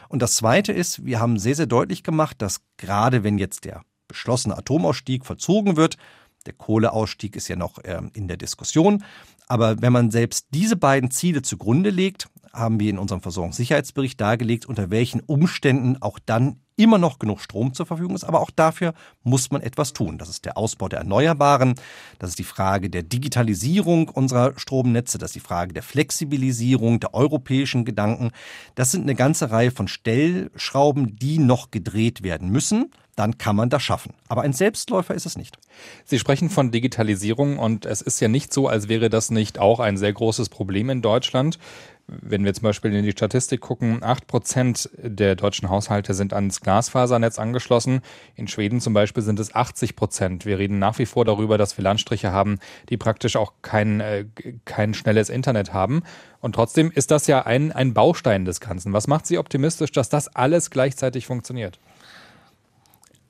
Und 0.10 0.22
das 0.22 0.36
zweite 0.36 0.74
ist, 0.74 1.06
wir 1.06 1.20
haben 1.20 1.38
sehr, 1.38 1.56
sehr 1.56 1.68
deutlich 1.68 2.04
gemacht, 2.04 2.42
dass 2.42 2.62
gerade 2.78 3.24
wenn 3.24 3.38
jetzt 3.38 3.66
der 3.66 3.84
beschlossene 4.14 4.58
Atomausstieg 4.58 5.26
vollzogen 5.26 5.76
wird, 5.76 5.98
der 6.46 6.54
Kohleausstieg 6.54 7.36
ist 7.36 7.48
ja 7.48 7.56
noch 7.56 7.80
äh, 7.80 8.02
in 8.14 8.28
der 8.28 8.38
Diskussion. 8.38 9.04
Aber 9.48 9.82
wenn 9.82 9.94
man 9.94 10.12
selbst 10.12 10.48
diese 10.52 10.76
beiden 10.76 11.12
Ziele 11.12 11.42
zugrunde 11.42 11.90
legt, 11.90 12.28
haben 12.52 12.80
wir 12.80 12.90
in 12.90 13.00
unserem 13.00 13.22
Versorgungssicherheitsbericht 13.22 14.20
dargelegt, 14.22 14.66
unter 14.66 14.92
welchen 14.92 15.22
Umständen 15.22 16.02
auch 16.02 16.20
dann 16.24 16.60
immer 16.76 16.98
noch 16.98 17.20
genug 17.20 17.40
Strom 17.40 17.74
zur 17.74 17.86
Verfügung 17.86 18.16
ist. 18.16 18.24
Aber 18.24 18.42
auch 18.42 18.50
dafür 18.52 18.94
muss 19.24 19.52
man 19.52 19.62
etwas 19.62 19.94
tun. 19.94 20.18
Das 20.18 20.30
ist 20.30 20.46
der 20.46 20.58
Ausbau 20.58 20.88
der 20.88 21.00
Erneuerbaren. 21.00 21.76
Das 22.20 22.32
ist 22.32 22.40
die 22.40 22.44
Frage 22.44 22.90
der 22.90 23.04
Digitalisierung 23.04 24.10
unserer 24.10 24.54
Stromnetze. 24.58 25.18
Das 25.18 25.32
ist 25.32 25.36
die 25.36 25.40
Frage 25.40 25.74
der 25.74 25.84
Flexibilisierung 25.84 27.00
der 27.00 27.14
europäischen 27.14 27.86
Gedanken. 27.86 28.32
Das 28.76 28.92
sind 28.92 29.04
eine 29.04 29.16
ganze 29.16 29.52
Reihe 29.52 29.72
von 29.72 29.88
Stellschrauben, 29.88 31.16
die 31.16 31.40
noch 31.40 31.70
gedreht 31.72 32.24
werden 32.24 32.50
müssen 32.50 32.92
dann 33.16 33.38
kann 33.38 33.56
man 33.56 33.70
das 33.70 33.84
schaffen. 33.84 34.14
Aber 34.28 34.42
ein 34.42 34.54
Selbstläufer 34.54 35.14
ist 35.14 35.26
es 35.26 35.38
nicht. 35.38 35.58
Sie 36.06 36.20
sprechen 36.20 36.50
von 36.50 36.72
Digitalisierung 36.72 37.60
und 37.60 37.86
es 37.86 38.02
ist 38.02 38.20
ja 38.20 38.28
nicht 38.28 38.54
so, 38.54 38.68
als 38.68 38.90
wäre 38.90 39.10
das 39.10 39.30
nicht 39.30 39.60
auch 39.60 39.80
ein 39.80 39.98
sehr 39.98 40.14
großes 40.14 40.50
Problem 40.50 40.90
in 40.90 41.02
Deutschland. 41.02 41.60
Wenn 42.08 42.44
wir 42.44 42.54
zum 42.54 42.64
Beispiel 42.64 42.94
in 42.94 43.04
die 43.04 43.12
Statistik 43.12 43.62
gucken, 43.62 44.04
acht 44.04 44.28
Prozent 44.28 44.90
der 44.98 45.36
deutschen 45.36 45.70
Haushalte 45.70 46.14
sind 46.14 46.34
ans 46.34 46.60
Glasfasernetz 46.60 47.40
angeschlossen. 47.40 48.02
In 48.36 48.50
Schweden 48.50 48.82
zum 48.82 48.94
Beispiel 48.94 49.24
sind 49.24 49.40
es 49.40 49.56
80 49.56 49.96
Prozent. 49.96 50.46
Wir 50.46 50.60
reden 50.60 50.80
nach 50.80 51.00
wie 51.00 51.06
vor 51.06 51.24
darüber, 51.24 51.58
dass 51.58 51.78
wir 51.78 51.84
Landstriche 51.84 52.34
haben, 52.34 52.60
die 52.90 52.98
praktisch 52.98 53.38
auch 53.38 53.54
kein, 53.62 54.02
äh, 54.02 54.26
kein 54.66 54.94
schnelles 54.94 55.30
Internet 55.30 55.72
haben. 55.72 56.04
Und 56.42 56.56
trotzdem 56.56 56.92
ist 56.92 57.10
das 57.10 57.28
ja 57.28 57.46
ein, 57.46 57.72
ein 57.72 57.94
Baustein 57.94 58.44
des 58.44 58.60
Ganzen. 58.60 58.92
Was 58.92 59.08
macht 59.08 59.26
Sie 59.26 59.38
optimistisch, 59.38 59.94
dass 59.94 60.10
das 60.10 60.28
alles 60.36 60.72
gleichzeitig 60.72 61.26
funktioniert? 61.26 61.80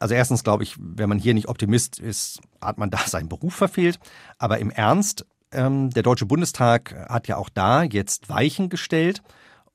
Also 0.04 0.16
erstens 0.16 0.44
glaube 0.44 0.64
ich, 0.64 0.76
wenn 0.78 1.08
man 1.08 1.18
hier 1.18 1.34
nicht 1.34 1.48
Optimist 1.48 1.98
ist, 1.98 2.42
hat 2.60 2.78
man 2.78 2.90
da 2.90 2.98
seinen 3.06 3.30
Beruf 3.30 3.56
verfehlt. 3.56 4.00
Aber 4.38 4.60
im 4.60 4.70
Ernst, 4.70 5.26
ähm, 5.54 5.92
der 5.92 6.04
Deutsche 6.04 6.26
Bundestag 6.26 6.94
hat 7.08 7.30
ja 7.30 7.38
auch 7.38 7.48
da 7.48 7.84
jetzt 7.84 8.28
Weichen 8.28 8.68
gestellt 8.68 9.24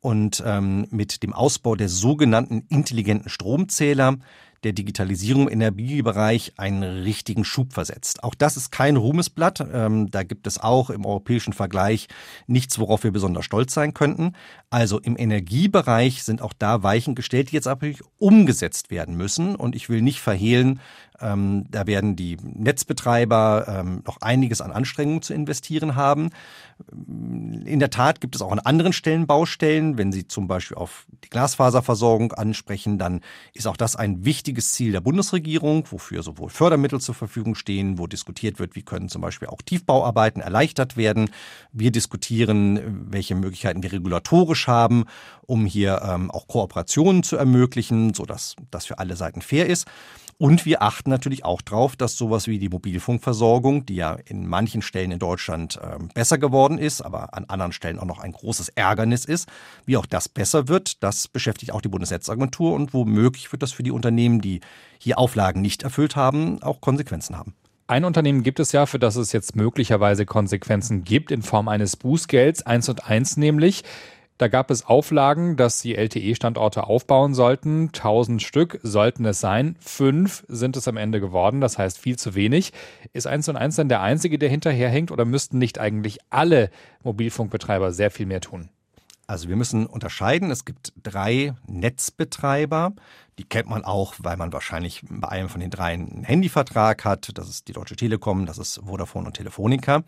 und 0.01 0.43
ähm, 0.45 0.87
mit 0.91 1.23
dem 1.23 1.33
Ausbau 1.33 1.77
der 1.77 1.89
sogenannten 1.89 2.67
intelligenten 2.69 3.31
Stromzähler 3.31 4.19
der 4.65 4.73
Digitalisierung 4.73 5.49
im 5.49 5.61
Energiebereich 5.61 6.55
einen 6.57 6.83
richtigen 6.83 7.45
Schub 7.45 7.73
versetzt. 7.73 8.25
Auch 8.25 8.35
das 8.35 8.57
ist 8.57 8.71
kein 8.71 8.97
Ruhmesblatt. 8.97 9.65
Ähm, 9.73 10.11
da 10.11 10.23
gibt 10.23 10.47
es 10.47 10.59
auch 10.59 10.91
im 10.91 11.07
europäischen 11.07 11.53
Vergleich 11.53 12.09
nichts, 12.47 12.79
worauf 12.79 13.05
wir 13.05 13.13
besonders 13.13 13.45
stolz 13.45 13.75
sein 13.75 13.95
könnten. 13.95 14.33
Also 14.71 14.99
im 14.99 15.17
Energiebereich 15.17 16.23
sind 16.23 16.43
auch 16.43 16.53
da 16.53 16.83
Weichen 16.83 17.15
gestellt, 17.15 17.51
die 17.51 17.57
jetzt 17.57 17.69
aber 17.69 17.89
umgesetzt 18.19 18.91
werden 18.91 19.17
müssen. 19.17 19.55
Und 19.55 19.77
ich 19.77 19.89
will 19.89 20.03
nicht 20.03 20.21
verhehlen, 20.21 20.81
ähm, 21.21 21.67
da 21.71 21.87
werden 21.87 22.17
die 22.17 22.37
Netzbetreiber 22.43 23.67
ähm, 23.69 24.03
noch 24.07 24.21
einiges 24.21 24.61
an 24.61 24.71
Anstrengungen 24.71 25.23
zu 25.23 25.35
investieren 25.35 25.97
haben. 25.97 26.31
In 26.93 27.81
der 27.81 27.91
Tat 27.91 28.21
gibt 28.21 28.37
es 28.37 28.43
auch 28.43 28.53
an 28.53 28.61
anderen 28.61 28.93
Stellen 28.93 29.27
Baustellen, 29.27 29.99
wenn 29.99 30.13
Sie 30.13 30.29
zum 30.29 30.47
Beispiel 30.47 30.77
auf 30.77 31.07
die 31.25 31.31
Glasfaserversorgung 31.31 32.33
ansprechen, 32.33 32.99
dann 32.99 33.21
ist 33.53 33.67
auch 33.67 33.77
das 33.77 33.97
ein 33.97 34.25
wichtiges 34.25 34.73
Ziel 34.73 34.93
der 34.93 35.01
Bundesregierung, 35.01 35.87
wofür 35.91 36.23
sowohl 36.23 36.51
Fördermittel 36.51 37.01
zur 37.01 37.17
Verfügung 37.17 37.57
stehen, 37.57 37.99
wo 37.99 38.07
diskutiert 38.07 38.61
wird, 38.61 38.77
wie 38.77 38.83
können 38.83 39.09
zum 39.09 39.23
Beispiel 39.23 39.49
auch 39.49 39.61
Tiefbauarbeiten 39.63 40.41
erleichtert 40.41 40.97
werden. 40.97 41.31
Wir 41.73 41.91
diskutieren, 41.91 43.11
welche 43.11 43.35
Möglichkeiten 43.35 43.83
wir 43.83 43.93
regulatorisch 43.93 44.69
haben, 44.69 45.07
um 45.47 45.67
hier 45.67 46.03
ähm, 46.05 46.31
auch 46.31 46.47
Kooperationen 46.47 47.23
zu 47.25 47.37
ermöglichen, 47.37 48.15
sodass 48.15 48.55
das 48.71 48.87
für 48.87 48.99
alle 48.99 49.17
Seiten 49.17 49.43
fair 49.43 49.67
ist. 49.67 49.87
Und 50.39 50.65
wir 50.65 50.83
achten 50.83 51.08
natürlich 51.09 51.45
auch 51.45 51.63
darauf, 51.63 51.97
dass 51.97 52.17
sowas 52.17 52.47
wie 52.47 52.59
die 52.59 52.69
Mobilfunkversorgung, 52.69 53.87
die 53.87 53.97
ja 53.97 54.17
in 54.27 54.47
manchen 54.47 54.83
Stellen 54.83 55.11
in 55.11 55.19
Deutschland 55.19 55.79
äh, 55.83 55.99
besser 56.15 56.39
geworden 56.39 56.79
ist, 56.79 57.03
aber 57.03 57.35
an 57.35 57.45
anderen 57.47 57.73
Stellen 57.73 57.99
auch 57.99 58.05
noch 58.05 58.19
ein 58.19 58.33
großes 58.33 58.71
Ärgernis 58.71 59.25
ist, 59.25 59.49
wie 59.87 59.97
auch 59.97 60.07
das 60.07 60.29
besser 60.29 60.69
wird. 60.69 61.03
Das 61.03 61.29
beschäftigt 61.29 61.73
auch 61.73 61.81
die 61.81 61.89
Bundesnetzagentur 61.89 62.73
und 62.73 62.95
womöglich 62.95 63.51
wird 63.53 63.63
das 63.63 63.73
für 63.73 63.83
die 63.83 63.91
Unternehmen, 63.91 64.41
die 64.41 64.61
hier 64.99 65.19
Auflagen 65.19 65.61
nicht 65.61 65.83
erfüllt 65.83 66.17
haben, 66.17 66.63
auch 66.63 66.81
Konsequenzen 66.81 67.37
haben. 67.37 67.55
Ein 67.87 68.05
Unternehmen 68.05 68.43
gibt 68.43 68.61
es 68.61 68.73
ja, 68.73 68.85
für 68.85 68.99
das 68.99 69.17
es 69.17 69.33
jetzt 69.33 69.57
möglicherweise 69.57 70.27
Konsequenzen 70.27 71.05
gibt 71.05 71.31
in 71.31 71.41
Form 71.41 71.69
eines 71.69 71.97
Bußgelds, 71.97 72.67
eins 72.67 72.89
und 72.91 73.07
eins 73.09 73.39
nämlich. 73.39 73.83
Da 74.39 74.47
gab 74.47 74.71
es 74.71 74.87
Auflagen, 74.87 75.57
dass 75.57 75.81
sie 75.81 75.97
LTE-Standorte 75.97 76.85
aufbauen 76.85 77.35
sollten. 77.35 77.89
1000 77.89 78.41
Stück 78.41 78.79
sollten 78.85 79.25
es 79.25 79.41
sein. 79.41 79.75
Fünf 79.81 80.45
sind 80.47 80.77
es 80.77 80.87
am 80.87 80.97
Ende 80.97 81.19
geworden. 81.19 81.61
Das 81.61 81.77
heißt 81.77 81.99
viel 81.99 82.17
zu 82.17 82.37
wenig. 82.37 82.73
Ist 83.13 83.27
eins 83.27 83.49
und 83.49 83.57
eins 83.57 83.75
dann 83.75 83.89
der 83.89 84.01
einzige, 84.01 84.39
der 84.39 84.49
hinterherhängt 84.49 85.11
oder 85.11 85.25
müssten 85.25 85.59
nicht 85.59 85.81
eigentlich 85.81 86.19
alle 86.31 86.71
Mobilfunkbetreiber 87.03 87.91
sehr 87.91 88.13
viel 88.13 88.27
mehr 88.27 88.41
tun? 88.41 88.69
Also 89.27 89.49
wir 89.49 89.57
müssen 89.57 89.87
unterscheiden. 89.87 90.53
Es 90.53 90.65
gibt 90.65 90.93
drei 91.03 91.55
Netzbetreiber. 91.67 92.93
Die 93.41 93.45
kennt 93.45 93.69
man 93.69 93.85
auch, 93.85 94.15
weil 94.19 94.37
man 94.37 94.53
wahrscheinlich 94.53 95.03
bei 95.11 95.29
einem 95.29 95.49
von 95.49 95.61
den 95.61 95.71
dreien 95.71 96.09
einen 96.11 96.25
Handyvertrag 96.25 97.05
hat. 97.05 97.37
Das 97.37 97.49
ist 97.49 97.67
die 97.67 97.73
Deutsche 97.73 97.97
Telekom, 97.97 98.47
das 98.47 98.59
ist 98.59 98.81
Vodafone 98.87 99.27
und 99.27 99.35
Telefonica. 99.35 100.05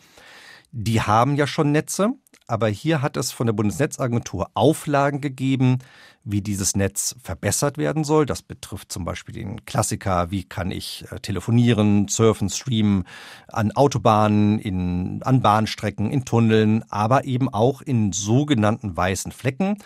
Die 0.71 1.03
haben 1.03 1.35
ja 1.35 1.49
schon 1.49 1.73
Netze 1.73 2.14
aber 2.50 2.68
hier 2.68 3.00
hat 3.00 3.16
es 3.16 3.32
von 3.32 3.46
der 3.46 3.54
Bundesnetzagentur 3.54 4.50
Auflagen 4.54 5.20
gegeben, 5.20 5.78
wie 6.24 6.42
dieses 6.42 6.76
Netz 6.76 7.16
verbessert 7.22 7.78
werden 7.78 8.04
soll. 8.04 8.26
Das 8.26 8.42
betrifft 8.42 8.92
zum 8.92 9.04
Beispiel 9.04 9.34
den 9.34 9.64
Klassiker, 9.64 10.30
wie 10.30 10.44
kann 10.44 10.70
ich 10.70 11.04
äh, 11.10 11.20
telefonieren, 11.20 12.08
surfen, 12.08 12.50
streamen 12.50 13.04
an 13.48 13.72
Autobahnen, 13.72 14.58
in, 14.58 15.22
an 15.22 15.40
Bahnstrecken, 15.40 16.10
in 16.10 16.24
Tunneln, 16.24 16.84
aber 16.90 17.24
eben 17.24 17.48
auch 17.48 17.80
in 17.80 18.12
sogenannten 18.12 18.96
weißen 18.96 19.32
Flecken. 19.32 19.78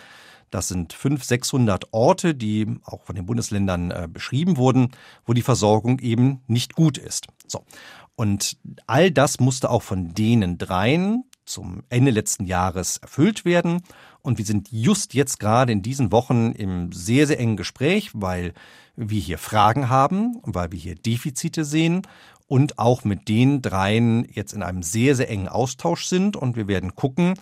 Das 0.51 0.67
sind 0.67 0.93
500, 0.93 1.25
600 1.27 1.93
Orte, 1.93 2.35
die 2.35 2.67
auch 2.83 3.03
von 3.03 3.15
den 3.15 3.25
Bundesländern 3.25 3.91
äh, 3.91 4.07
beschrieben 4.11 4.57
wurden, 4.57 4.91
wo 5.25 5.33
die 5.33 5.41
Versorgung 5.41 5.99
eben 5.99 6.41
nicht 6.47 6.75
gut 6.75 6.97
ist. 6.97 7.27
So. 7.47 7.63
Und 8.15 8.57
all 8.87 9.11
das 9.11 9.39
musste 9.39 9.69
auch 9.69 9.83
von 9.83 10.13
denen 10.13 10.57
dreien 10.57 11.25
zum 11.45 11.83
Ende 11.89 12.11
letzten 12.11 12.45
Jahres 12.45 12.97
erfüllt 12.97 13.45
werden. 13.45 13.81
Und 14.21 14.37
wir 14.37 14.45
sind 14.45 14.69
just 14.71 15.13
jetzt 15.13 15.39
gerade 15.39 15.71
in 15.71 15.81
diesen 15.81 16.11
Wochen 16.11 16.51
im 16.51 16.91
sehr, 16.91 17.27
sehr 17.27 17.39
engen 17.39 17.57
Gespräch, 17.57 18.11
weil 18.13 18.53
wir 18.95 19.19
hier 19.19 19.37
Fragen 19.37 19.89
haben, 19.89 20.39
weil 20.43 20.71
wir 20.71 20.79
hier 20.79 20.95
Defizite 20.95 21.63
sehen 21.65 22.01
und 22.47 22.79
auch 22.79 23.03
mit 23.03 23.27
den 23.27 23.61
dreien 23.61 24.27
jetzt 24.31 24.53
in 24.53 24.63
einem 24.63 24.83
sehr, 24.83 25.15
sehr 25.15 25.29
engen 25.29 25.47
Austausch 25.47 26.05
sind. 26.05 26.35
Und 26.35 26.55
wir 26.55 26.67
werden 26.67 26.95
gucken, 26.95 27.35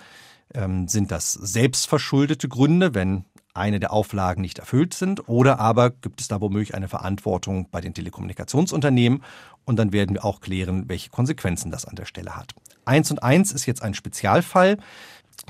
ähm, 0.54 0.88
sind 0.88 1.12
das 1.12 1.34
selbstverschuldete 1.34 2.48
Gründe, 2.48 2.94
wenn 2.94 3.26
eine 3.54 3.80
der 3.80 3.94
Auflagen 3.94 4.42
nicht 4.42 4.60
erfüllt 4.60 4.94
sind, 4.94 5.30
oder 5.30 5.60
aber 5.60 5.92
gibt 5.92 6.22
es 6.22 6.28
da 6.28 6.42
womöglich 6.42 6.74
eine 6.74 6.88
Verantwortung 6.88 7.70
bei 7.70 7.82
den 7.82 7.94
Telekommunikationsunternehmen 7.94 9.24
und 9.66 9.78
dann 9.78 9.94
werden 9.94 10.16
wir 10.16 10.26
auch 10.26 10.42
klären, 10.42 10.90
welche 10.90 11.10
Konsequenzen 11.10 11.72
das 11.72 11.86
an 11.86 11.96
der 11.96 12.06
Stelle 12.06 12.36
hat. 12.36 12.56
Eins 12.86 13.12
und 13.12 13.24
eins 13.24 13.52
ist 13.52 13.66
jetzt 13.66 13.82
ein 13.82 13.94
Spezialfall. 13.94 14.78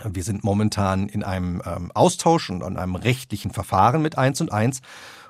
Wir 0.04 0.24
sind 0.24 0.43
momentan 0.43 1.08
in 1.08 1.24
einem 1.24 1.62
ähm, 1.65 1.91
Austausch 1.93 2.50
und 2.50 2.63
an 2.63 2.78
einem 2.78 2.96
rechtlichen 2.96 3.52
Verfahren 3.52 4.02
mit 4.02 4.17
eins 4.17 4.41
und 4.41 4.52
eins. 4.52 4.82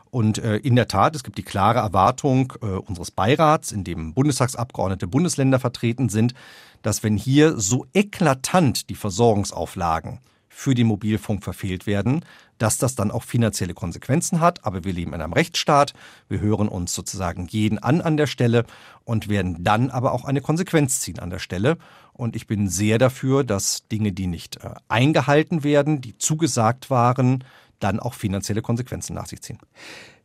Und 0.10 0.38
äh, 0.38 0.58
in 0.58 0.76
der 0.76 0.88
Tat, 0.88 1.16
es 1.16 1.24
gibt 1.24 1.38
die 1.39 1.44
klare 1.44 1.80
Erwartung 1.80 2.54
äh, 2.62 2.66
unseres 2.66 3.10
Beirats, 3.10 3.72
in 3.72 3.84
dem 3.84 4.13
Bundestagsabgeordnete 4.13 5.08
Bundesländer 5.08 5.60
vertreten 5.60 6.08
sind, 6.08 6.36
dass 6.84 7.02
wenn 7.02 7.18
hier 7.18 7.58
so 7.58 7.88
eklatant 7.94 8.89
die 8.89 8.96
Versorgungsauflagen 8.96 10.20
für 10.56 10.76
den 10.76 10.88
Mobilfunk 10.88 11.44
verfehlt 11.44 11.88
werden, 11.88 12.24
dass 12.60 12.78
das 12.78 12.94
dann 12.94 13.10
auch 13.10 13.24
finanzielle 13.24 13.74
Konsequenzen 13.74 14.39
hat. 14.39 14.63
Aber 14.66 14.84
wir 14.84 14.94
leben 14.94 15.13
in 15.13 15.22
einem 15.22 15.34
Rechtsstaat. 15.34 15.94
Wir 16.30 16.39
hören 16.39 16.68
uns 16.70 16.94
sozusagen 16.94 17.48
jeden 17.48 17.80
an 17.80 18.02
an 18.02 18.18
der 18.18 18.28
Stelle 18.28 18.66
und 19.04 19.30
werden 19.30 19.63
dann 19.63 19.89
aber 19.89 20.12
auch 20.13 20.26
eine 20.26 20.42
Konsequenz 20.42 21.00
ziehen 21.00 21.20
an 21.20 21.32
der 21.32 21.39
Stelle. 21.39 21.78
Und 22.13 22.36
ich 22.36 22.46
bin 22.46 22.70
sehr 22.70 23.00
dafür, 23.00 23.44
dass 23.44 23.88
Dinge, 23.88 24.12
die 24.12 24.28
nicht 24.28 24.58
äh, 24.58 24.76
eingehalten 24.88 25.63
werden, 25.63 26.02
die 26.02 26.18
zugesagt 26.18 26.92
waren, 26.92 27.44
dann 27.80 28.00
auch 28.00 28.13
finanzielle 28.13 28.62
Konsequenzen 28.62 29.16
nach 29.16 29.26
sich 29.26 29.42
ziehen. 29.42 29.58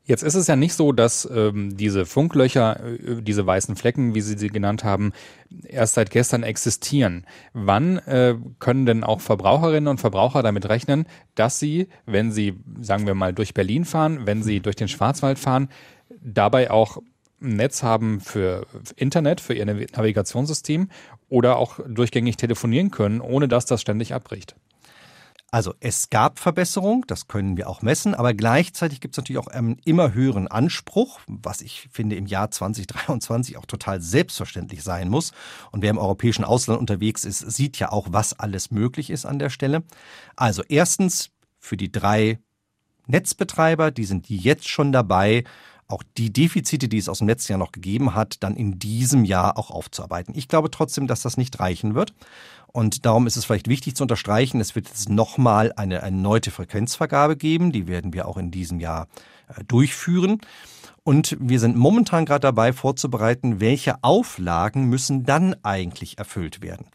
Jetzt 0.08 0.22
ist 0.22 0.36
es 0.36 0.46
ja 0.46 0.56
nicht 0.56 0.72
so, 0.72 0.92
dass 0.92 1.28
ähm, 1.30 1.76
diese 1.76 2.06
Funklöcher, 2.06 2.80
äh, 2.82 3.20
diese 3.20 3.46
weißen 3.46 3.76
Flecken, 3.76 4.14
wie 4.14 4.22
Sie 4.22 4.38
sie 4.38 4.48
genannt 4.48 4.82
haben, 4.82 5.12
erst 5.64 5.94
seit 5.94 6.10
gestern 6.10 6.42
existieren. 6.42 7.26
Wann 7.52 7.98
äh, 7.98 8.34
können 8.58 8.86
denn 8.86 9.04
auch 9.04 9.20
Verbraucherinnen 9.20 9.86
und 9.86 10.00
Verbraucher 10.00 10.42
damit 10.42 10.66
rechnen, 10.66 11.06
dass 11.34 11.58
sie, 11.58 11.88
wenn 12.06 12.32
sie, 12.32 12.54
sagen 12.80 13.06
wir 13.06 13.14
mal, 13.14 13.34
durch 13.34 13.52
Berlin 13.52 13.84
fahren, 13.84 14.20
wenn 14.24 14.42
sie 14.42 14.60
durch 14.60 14.76
den 14.76 14.88
Schwarzwald 14.88 15.38
fahren, 15.38 15.68
dabei 16.22 16.70
auch 16.70 16.96
ein 17.42 17.56
Netz 17.56 17.82
haben 17.82 18.20
für 18.20 18.66
Internet, 18.96 19.42
für 19.42 19.52
ihr 19.52 19.66
Navigationssystem 19.66 20.88
oder 21.28 21.58
auch 21.58 21.80
durchgängig 21.86 22.38
telefonieren 22.38 22.90
können, 22.90 23.20
ohne 23.20 23.46
dass 23.46 23.66
das 23.66 23.82
ständig 23.82 24.14
abbricht? 24.14 24.56
Also 25.50 25.72
es 25.80 26.10
gab 26.10 26.38
Verbesserung, 26.38 27.06
das 27.06 27.26
können 27.26 27.56
wir 27.56 27.70
auch 27.70 27.80
messen, 27.80 28.14
aber 28.14 28.34
gleichzeitig 28.34 29.00
gibt 29.00 29.14
es 29.14 29.16
natürlich 29.16 29.38
auch 29.38 29.46
einen 29.46 29.78
immer 29.86 30.12
höheren 30.12 30.46
Anspruch, 30.46 31.20
was 31.26 31.62
ich 31.62 31.88
finde 31.90 32.16
im 32.16 32.26
Jahr 32.26 32.50
2023 32.50 33.56
auch 33.56 33.64
total 33.64 34.02
selbstverständlich 34.02 34.82
sein 34.82 35.08
muss. 35.08 35.32
Und 35.72 35.80
wer 35.80 35.90
im 35.90 35.96
europäischen 35.96 36.44
Ausland 36.44 36.78
unterwegs 36.78 37.24
ist, 37.24 37.38
sieht 37.38 37.78
ja 37.78 37.90
auch, 37.92 38.08
was 38.10 38.38
alles 38.38 38.70
möglich 38.70 39.08
ist 39.08 39.24
an 39.24 39.38
der 39.38 39.48
Stelle. 39.48 39.84
Also 40.36 40.62
erstens 40.68 41.30
für 41.58 41.78
die 41.78 41.90
drei 41.90 42.38
Netzbetreiber, 43.06 43.90
die 43.90 44.04
sind 44.04 44.28
jetzt 44.28 44.68
schon 44.68 44.92
dabei, 44.92 45.44
auch 45.86 46.02
die 46.18 46.30
Defizite, 46.30 46.86
die 46.86 46.98
es 46.98 47.08
aus 47.08 47.18
dem 47.18 47.28
letzten 47.28 47.52
Jahr 47.52 47.58
noch 47.58 47.72
gegeben 47.72 48.14
hat, 48.14 48.42
dann 48.42 48.54
in 48.54 48.78
diesem 48.78 49.24
Jahr 49.24 49.56
auch 49.56 49.70
aufzuarbeiten. 49.70 50.34
Ich 50.36 50.46
glaube 50.46 50.70
trotzdem, 50.70 51.06
dass 51.06 51.22
das 51.22 51.38
nicht 51.38 51.58
reichen 51.58 51.94
wird. 51.94 52.12
Und 52.72 53.06
darum 53.06 53.26
ist 53.26 53.36
es 53.36 53.44
vielleicht 53.44 53.68
wichtig 53.68 53.96
zu 53.96 54.04
unterstreichen, 54.04 54.60
es 54.60 54.74
wird 54.74 54.88
jetzt 54.88 55.08
nochmal 55.08 55.72
eine 55.76 55.96
erneute 55.96 56.50
Frequenzvergabe 56.50 57.36
geben. 57.36 57.72
Die 57.72 57.88
werden 57.88 58.12
wir 58.12 58.28
auch 58.28 58.36
in 58.36 58.50
diesem 58.50 58.78
Jahr 58.78 59.08
äh, 59.48 59.64
durchführen. 59.64 60.40
Und 61.02 61.36
wir 61.40 61.58
sind 61.58 61.76
momentan 61.76 62.26
gerade 62.26 62.40
dabei 62.40 62.74
vorzubereiten, 62.74 63.60
welche 63.60 64.04
Auflagen 64.04 64.84
müssen 64.84 65.24
dann 65.24 65.56
eigentlich 65.62 66.18
erfüllt 66.18 66.60
werden. 66.60 66.86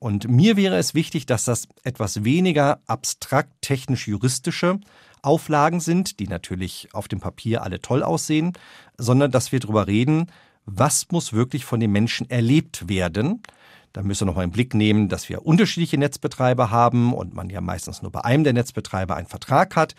Und 0.00 0.28
mir 0.28 0.56
wäre 0.56 0.76
es 0.76 0.94
wichtig, 0.94 1.24
dass 1.24 1.44
das 1.44 1.68
etwas 1.84 2.24
weniger 2.24 2.80
abstrakt 2.86 3.50
technisch-juristische 3.62 4.80
Auflagen 5.22 5.80
sind, 5.80 6.18
die 6.18 6.28
natürlich 6.28 6.88
auf 6.92 7.08
dem 7.08 7.20
Papier 7.20 7.62
alle 7.62 7.80
toll 7.80 8.02
aussehen, 8.02 8.52
sondern 8.98 9.30
dass 9.30 9.52
wir 9.52 9.60
darüber 9.60 9.86
reden, 9.86 10.26
was 10.66 11.10
muss 11.10 11.32
wirklich 11.32 11.64
von 11.64 11.80
den 11.80 11.92
Menschen 11.92 12.28
erlebt 12.28 12.88
werden, 12.88 13.42
da 13.94 14.02
müssen 14.02 14.22
wir 14.22 14.26
noch 14.26 14.36
mal 14.36 14.42
im 14.42 14.50
Blick 14.50 14.74
nehmen, 14.74 15.08
dass 15.08 15.28
wir 15.28 15.46
unterschiedliche 15.46 15.96
Netzbetreiber 15.96 16.72
haben 16.72 17.14
und 17.14 17.32
man 17.32 17.48
ja 17.48 17.60
meistens 17.60 18.02
nur 18.02 18.10
bei 18.10 18.24
einem 18.24 18.42
der 18.42 18.52
Netzbetreiber 18.52 19.14
einen 19.14 19.28
Vertrag 19.28 19.76
hat. 19.76 19.94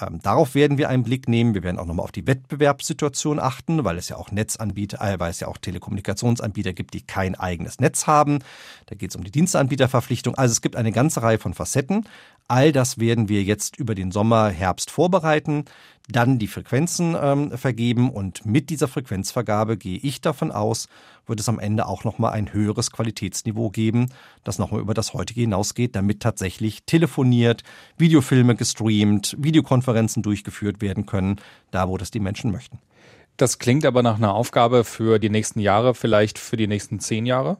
Ähm, 0.00 0.18
darauf 0.22 0.54
werden 0.54 0.78
wir 0.78 0.88
einen 0.88 1.04
Blick 1.04 1.28
nehmen. 1.28 1.52
Wir 1.52 1.62
werden 1.62 1.78
auch 1.78 1.84
nochmal 1.84 2.04
auf 2.04 2.12
die 2.12 2.26
Wettbewerbssituation 2.26 3.38
achten, 3.38 3.84
weil 3.84 3.98
es 3.98 4.08
ja 4.08 4.16
auch 4.16 4.30
Netzanbieter, 4.32 4.98
äh, 5.00 5.20
weil 5.20 5.30
es 5.30 5.40
ja 5.40 5.48
auch 5.48 5.58
Telekommunikationsanbieter 5.58 6.72
gibt, 6.72 6.94
die 6.94 7.02
kein 7.02 7.34
eigenes 7.34 7.80
Netz 7.80 8.06
haben. 8.06 8.38
Da 8.86 8.96
geht 8.96 9.10
es 9.10 9.16
um 9.16 9.22
die 9.22 9.30
Diensteanbieterverpflichtung. 9.30 10.34
Also 10.36 10.52
es 10.52 10.62
gibt 10.62 10.74
eine 10.74 10.90
ganze 10.90 11.22
Reihe 11.22 11.38
von 11.38 11.52
Facetten. 11.52 12.08
All 12.46 12.72
das 12.72 12.98
werden 12.98 13.30
wir 13.30 13.42
jetzt 13.42 13.78
über 13.78 13.94
den 13.94 14.10
Sommer, 14.10 14.50
Herbst 14.50 14.90
vorbereiten, 14.90 15.64
dann 16.10 16.38
die 16.38 16.46
Frequenzen 16.46 17.16
ähm, 17.18 17.56
vergeben 17.56 18.10
und 18.10 18.44
mit 18.44 18.68
dieser 18.68 18.86
Frequenzvergabe 18.86 19.78
gehe 19.78 19.98
ich 19.98 20.20
davon 20.20 20.52
aus, 20.52 20.88
wird 21.26 21.40
es 21.40 21.48
am 21.48 21.58
Ende 21.58 21.86
auch 21.86 22.04
nochmal 22.04 22.32
ein 22.32 22.52
höheres 22.52 22.90
Qualitätsniveau 22.90 23.70
geben, 23.70 24.10
das 24.44 24.58
nochmal 24.58 24.80
über 24.80 24.92
das 24.92 25.14
heutige 25.14 25.40
hinausgeht, 25.40 25.96
damit 25.96 26.20
tatsächlich 26.20 26.84
telefoniert, 26.84 27.62
Videofilme 27.96 28.54
gestreamt, 28.54 29.34
Videokonferenzen 29.38 30.22
durchgeführt 30.22 30.82
werden 30.82 31.06
können, 31.06 31.40
da 31.70 31.88
wo 31.88 31.96
das 31.96 32.10
die 32.10 32.20
Menschen 32.20 32.52
möchten. 32.52 32.78
Das 33.38 33.58
klingt 33.58 33.86
aber 33.86 34.02
nach 34.02 34.16
einer 34.16 34.34
Aufgabe 34.34 34.84
für 34.84 35.18
die 35.18 35.30
nächsten 35.30 35.60
Jahre, 35.60 35.94
vielleicht 35.94 36.38
für 36.38 36.58
die 36.58 36.66
nächsten 36.66 37.00
zehn 37.00 37.24
Jahre? 37.24 37.56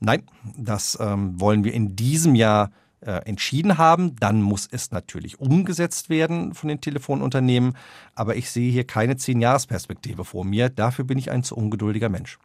Nein, 0.00 0.24
das 0.56 0.98
ähm, 1.00 1.40
wollen 1.40 1.62
wir 1.62 1.72
in 1.72 1.94
diesem 1.94 2.34
Jahr 2.34 2.72
entschieden 3.00 3.78
haben. 3.78 4.16
Dann 4.16 4.42
muss 4.42 4.68
es 4.70 4.90
natürlich 4.90 5.40
umgesetzt 5.40 6.10
werden 6.10 6.54
von 6.54 6.68
den 6.68 6.80
Telefonunternehmen. 6.80 7.76
Aber 8.14 8.36
ich 8.36 8.50
sehe 8.50 8.70
hier 8.70 8.84
keine 8.84 9.16
Zehn-Jahres-Perspektive 9.16 10.24
vor 10.24 10.44
mir. 10.44 10.68
Dafür 10.68 11.04
bin 11.04 11.18
ich 11.18 11.30
ein 11.30 11.42
zu 11.42 11.56
ungeduldiger 11.56 12.08
Mensch. 12.08 12.38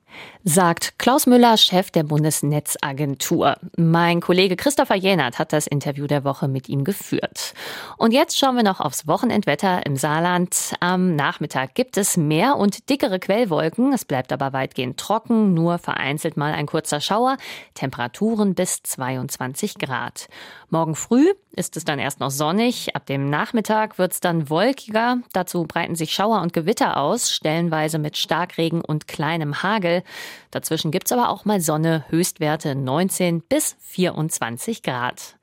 Sagt 0.45 0.97
Klaus 0.97 1.25
Müller, 1.27 1.57
Chef 1.57 1.91
der 1.91 2.03
Bundesnetzagentur. 2.03 3.57
Mein 3.75 4.21
Kollege 4.21 4.55
Christopher 4.55 4.95
Jenert 4.95 5.39
hat 5.39 5.51
das 5.51 5.67
Interview 5.67 6.07
der 6.07 6.23
Woche 6.23 6.47
mit 6.47 6.69
ihm 6.69 6.85
geführt. 6.85 7.53
Und 7.97 8.13
jetzt 8.13 8.37
schauen 8.37 8.55
wir 8.55 8.63
noch 8.63 8.79
aufs 8.79 9.07
Wochenendwetter 9.07 9.85
im 9.85 9.97
Saarland. 9.97 10.75
Am 10.79 11.15
Nachmittag 11.15 11.75
gibt 11.75 11.97
es 11.97 12.15
mehr 12.15 12.55
und 12.55 12.89
dickere 12.89 13.19
Quellwolken. 13.19 13.91
Es 13.91 14.05
bleibt 14.05 14.31
aber 14.31 14.53
weitgehend 14.53 14.97
trocken, 14.97 15.53
nur 15.53 15.79
vereinzelt 15.79 16.37
mal 16.37 16.53
ein 16.53 16.65
kurzer 16.65 17.01
Schauer. 17.01 17.35
Temperaturen 17.73 18.55
bis 18.55 18.81
22 18.83 19.75
Grad. 19.75 20.29
Morgen 20.69 20.95
früh 20.95 21.34
ist 21.51 21.77
es 21.77 21.86
dann 21.86 21.99
erst 21.99 22.19
noch 22.19 22.31
sonnig. 22.31 22.95
Ab 22.95 23.05
dem 23.05 23.29
Nachmittag 23.29 23.97
wird 23.97 24.13
es 24.13 24.19
dann 24.19 24.49
wolkiger. 24.49 25.19
Dazu 25.34 25.63
breiten 25.63 25.95
sich 25.95 26.13
Schauer 26.13 26.41
und 26.41 26.53
Gewitter 26.53 26.97
aus, 26.97 27.31
stellenweise 27.31 27.99
mit 27.99 28.17
Starkregen 28.17 28.81
und 28.81 29.08
kleinem 29.08 29.63
Hagel. 29.63 30.03
Dazwischen 30.51 30.91
gibt 30.91 31.08
es 31.08 31.12
aber 31.12 31.29
auch 31.29 31.45
mal 31.45 31.62
Sonne, 31.62 32.05
Höchstwerte 32.10 32.75
19 32.75 33.41
bis 33.41 33.77
24 33.81 34.84
Grad. 34.84 35.36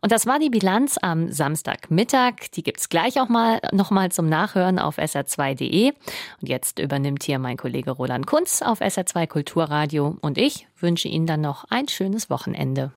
Und 0.00 0.12
das 0.12 0.26
war 0.26 0.38
die 0.38 0.48
Bilanz 0.48 0.96
am 1.00 1.30
Samstagmittag. 1.30 2.50
Die 2.54 2.62
gibt's 2.62 2.88
gleich 2.88 3.20
auch 3.20 3.28
mal 3.28 3.60
nochmal 3.72 4.10
zum 4.10 4.28
Nachhören 4.28 4.78
auf 4.78 4.98
sr2.de. 4.98 5.92
Und 6.40 6.48
jetzt 6.48 6.78
übernimmt 6.78 7.22
hier 7.22 7.38
mein 7.38 7.58
Kollege 7.58 7.90
Roland 7.90 8.26
Kunz 8.26 8.62
auf 8.62 8.80
SR2 8.80 9.26
Kulturradio. 9.26 10.16
Und 10.20 10.38
ich 10.38 10.66
wünsche 10.78 11.08
Ihnen 11.08 11.26
dann 11.26 11.42
noch 11.42 11.64
ein 11.68 11.88
schönes 11.88 12.30
Wochenende. 12.30 12.88